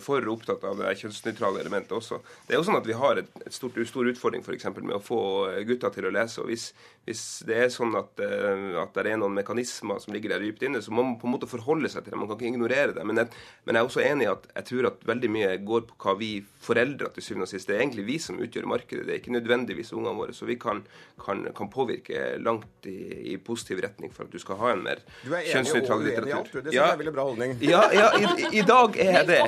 for 0.00 0.28
opptatt 0.30 0.62
av 0.64 0.78
det 0.78 0.94
kjønnsnøytrale 1.00 1.60
elementet 1.64 1.92
også. 1.96 2.20
Det 2.46 2.54
er 2.54 2.60
jo 2.60 2.66
sånn 2.68 2.78
at 2.78 2.86
Vi 2.86 2.94
har 2.94 3.18
et, 3.18 3.30
et 3.44 3.54
stort, 3.54 3.80
stor 3.88 4.06
utfordring 4.06 4.44
for 4.46 4.54
eksempel, 4.54 4.86
med 4.86 4.98
å 5.00 5.02
få 5.02 5.20
gutter 5.48 5.66
gutta 5.66 5.90
til 5.90 6.06
å 6.06 6.14
lese. 6.14 6.40
og 6.40 6.52
Hvis, 6.52 6.70
hvis 7.08 7.22
det 7.48 7.56
er 7.56 7.70
sånn 7.72 7.94
at, 7.96 8.20
at, 8.20 8.96
det 8.98 9.12
er 9.14 9.20
noen 9.20 9.36
mekanismer 9.38 10.00
som 10.02 10.12
ligger 10.12 10.34
der 10.34 10.44
dypt 10.44 10.64
inne, 10.66 10.82
så 10.84 10.92
må 10.92 11.04
man 11.06 11.16
på 11.20 11.28
en 11.28 11.34
måte 11.36 11.48
forholde 11.48 11.88
seg 11.88 12.04
til 12.04 12.12
det. 12.12 12.20
Man 12.20 12.28
kan 12.28 12.36
ikke 12.36 12.50
ignorere 12.52 12.94
det. 12.96 13.04
Men 13.08 13.22
jeg, 13.22 13.30
men 13.64 13.78
jeg 13.78 13.80
er 13.80 13.88
også 13.88 14.04
enig 14.04 14.26
i 14.26 14.30
at 14.32 14.48
jeg 14.52 14.68
tror 14.70 14.88
at 14.90 15.06
veldig 15.08 15.30
mye 15.32 15.52
går 15.68 15.86
på 15.88 15.98
hva 16.04 16.14
vi 16.20 16.30
foreldre 16.62 17.08
til 17.14 17.24
syvende 17.24 17.46
og 17.46 17.52
sist 17.52 17.70
Det 17.70 17.76
er 17.76 17.84
egentlig 17.84 18.04
vi 18.08 18.16
som 18.20 18.40
utgjør 18.42 18.66
markedet, 18.68 19.06
det 19.06 19.14
er 19.14 19.20
ikke 19.22 19.34
nødvendigvis 19.36 19.92
ungene 19.96 20.16
våre. 20.18 20.34
Så 20.36 20.48
vi 20.48 20.58
kan, 20.60 20.82
kan, 21.24 21.46
kan 21.56 21.70
påvirke 21.72 22.34
langt 22.44 22.88
i, 22.90 22.98
i, 23.32 23.36
positiv 23.48 23.80
retning 23.84 24.12
for 24.14 24.28
at 24.28 24.34
du 24.34 24.42
skal 24.42 24.60
ha 24.60 24.74
en 24.74 24.84
mer 24.84 25.00
kjønnsnøytral 25.24 26.04
litteratur. 26.04 26.28
Du 26.28 26.28
er 26.28 26.28
enig 26.28 26.28
og 26.28 26.28
uenig 26.28 26.36
alt, 26.38 26.52
du. 26.52 26.58
Det 26.58 26.66
synes 26.66 26.76
ja. 26.76 26.82
jeg 26.82 26.96
er 26.98 27.00
veldig 27.04 27.14
bra 27.16 27.28
holdning. 27.30 27.56
Ja, 27.64 27.84
ja 27.94 28.10
i, 28.18 28.50
i, 28.60 28.66
dag 28.68 29.00
er 29.06 29.14
jeg 29.20 29.30
det. 29.30 29.40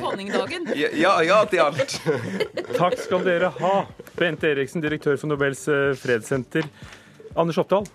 Ja, 1.01 1.17
ja 1.27 1.43
til 1.51 1.65
alt. 1.67 1.99
Takk 2.79 2.97
skal 3.03 3.27
dere 3.27 3.53
ha. 3.61 3.75
Bente 4.17 4.49
Eriksen, 4.55 4.83
direktør 4.85 5.21
for 5.21 5.31
Nobels 5.31 5.67
eh, 5.69 5.93
fredssenter. 5.99 6.71
Anders 7.39 7.61
Oppdal. 7.61 7.87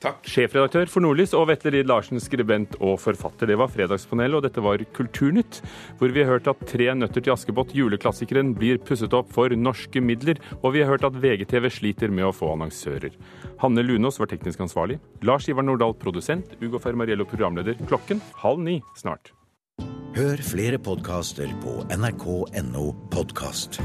Takk. 0.00 0.22
Sjefredaktør 0.24 0.88
for 0.88 1.04
Nordlys 1.04 1.34
og 1.36 1.50
Vetle 1.50 1.74
Riid 1.74 1.88
Larsen, 1.90 2.16
skribent 2.24 2.78
og 2.80 2.96
forfatter. 3.02 3.50
Det 3.50 3.58
var 3.60 3.68
Fredagspanelet, 3.68 4.38
og 4.38 4.44
dette 4.46 4.62
var 4.64 4.80
Kulturnytt, 4.96 5.58
hvor 6.00 6.14
vi 6.14 6.22
har 6.24 6.32
hørt 6.32 6.48
at 6.48 6.62
Tre 6.70 6.86
nøtter 6.96 7.20
til 7.20 7.34
Askepott, 7.34 7.74
juleklassikeren, 7.76 8.54
blir 8.56 8.80
pusset 8.80 9.12
opp 9.16 9.28
for 9.34 9.52
norske 9.52 10.00
midler, 10.00 10.40
og 10.62 10.72
vi 10.76 10.80
har 10.80 10.88
hørt 10.94 11.04
at 11.04 11.18
VGTV 11.20 11.68
sliter 11.74 12.14
med 12.14 12.30
å 12.30 12.32
få 12.32 12.54
annonsører. 12.54 13.12
Hanne 13.60 13.84
Lunås 13.84 14.20
var 14.22 14.32
teknisk 14.32 14.64
ansvarlig. 14.64 14.96
Lars 15.20 15.50
Ivar 15.52 15.68
Nordahl 15.68 15.92
produsent. 16.00 16.56
Ugo 16.64 16.80
Fermariello 16.80 17.28
programleder. 17.28 17.76
Klokken 17.90 18.24
halv 18.40 18.64
ni 18.64 18.80
snart. 18.96 19.34
Hør 20.16 20.40
flere 20.42 20.80
podkaster 20.80 21.52
på 21.60 21.82
nrk.no 21.92 22.88
podkast. 23.12 23.82